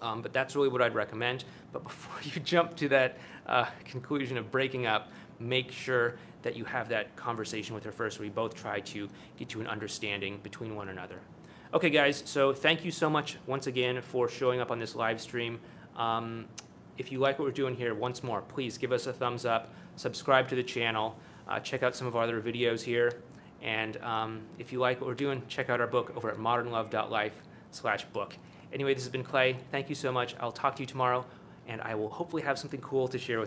Um, 0.02 0.22
but 0.22 0.32
that's 0.32 0.56
really 0.56 0.68
what 0.68 0.80
I'd 0.82 0.94
recommend. 0.94 1.44
But 1.72 1.84
before 1.84 2.20
you 2.22 2.40
jump 2.40 2.76
to 2.76 2.88
that 2.88 3.18
uh, 3.46 3.66
conclusion 3.84 4.38
of 4.38 4.50
breaking 4.50 4.86
up, 4.86 5.10
make 5.38 5.70
sure 5.72 6.16
that 6.42 6.56
you 6.56 6.64
have 6.64 6.88
that 6.88 7.16
conversation 7.16 7.74
with 7.74 7.84
her 7.84 7.92
first 7.92 8.18
where 8.18 8.26
you 8.26 8.32
both 8.32 8.54
try 8.54 8.80
to 8.80 9.08
get 9.36 9.48
to 9.50 9.60
an 9.60 9.66
understanding 9.66 10.40
between 10.42 10.74
one 10.74 10.88
another. 10.88 11.20
Okay, 11.72 11.90
guys, 11.90 12.22
so 12.26 12.52
thank 12.52 12.84
you 12.84 12.90
so 12.90 13.08
much 13.08 13.36
once 13.46 13.66
again 13.66 14.00
for 14.02 14.28
showing 14.28 14.60
up 14.60 14.70
on 14.70 14.78
this 14.78 14.96
live 14.96 15.20
stream. 15.20 15.60
Um, 15.96 16.46
if 16.98 17.12
you 17.12 17.18
like 17.18 17.38
what 17.38 17.44
we're 17.44 17.52
doing 17.52 17.76
here, 17.76 17.94
once 17.94 18.22
more, 18.22 18.42
please 18.42 18.76
give 18.76 18.92
us 18.92 19.06
a 19.06 19.12
thumbs 19.12 19.44
up 19.44 19.72
subscribe 20.00 20.48
to 20.48 20.54
the 20.54 20.62
channel, 20.62 21.14
uh, 21.46 21.60
check 21.60 21.82
out 21.82 21.94
some 21.94 22.06
of 22.06 22.16
our 22.16 22.22
other 22.22 22.40
videos 22.40 22.82
here, 22.82 23.20
and 23.60 23.98
um, 23.98 24.40
if 24.58 24.72
you 24.72 24.78
like 24.78 24.98
what 24.98 25.06
we're 25.06 25.14
doing, 25.14 25.42
check 25.46 25.68
out 25.68 25.78
our 25.78 25.86
book 25.86 26.12
over 26.16 26.30
at 26.30 26.38
modernlove.life 26.38 27.42
slash 27.70 28.04
book. 28.06 28.34
Anyway, 28.72 28.94
this 28.94 29.02
has 29.02 29.12
been 29.12 29.22
Clay. 29.22 29.58
Thank 29.70 29.90
you 29.90 29.94
so 29.94 30.10
much. 30.10 30.34
I'll 30.40 30.52
talk 30.52 30.76
to 30.76 30.82
you 30.82 30.86
tomorrow, 30.86 31.26
and 31.68 31.82
I 31.82 31.94
will 31.96 32.08
hopefully 32.08 32.42
have 32.42 32.58
something 32.58 32.80
cool 32.80 33.08
to 33.08 33.18
share 33.18 33.36
with 33.36 33.38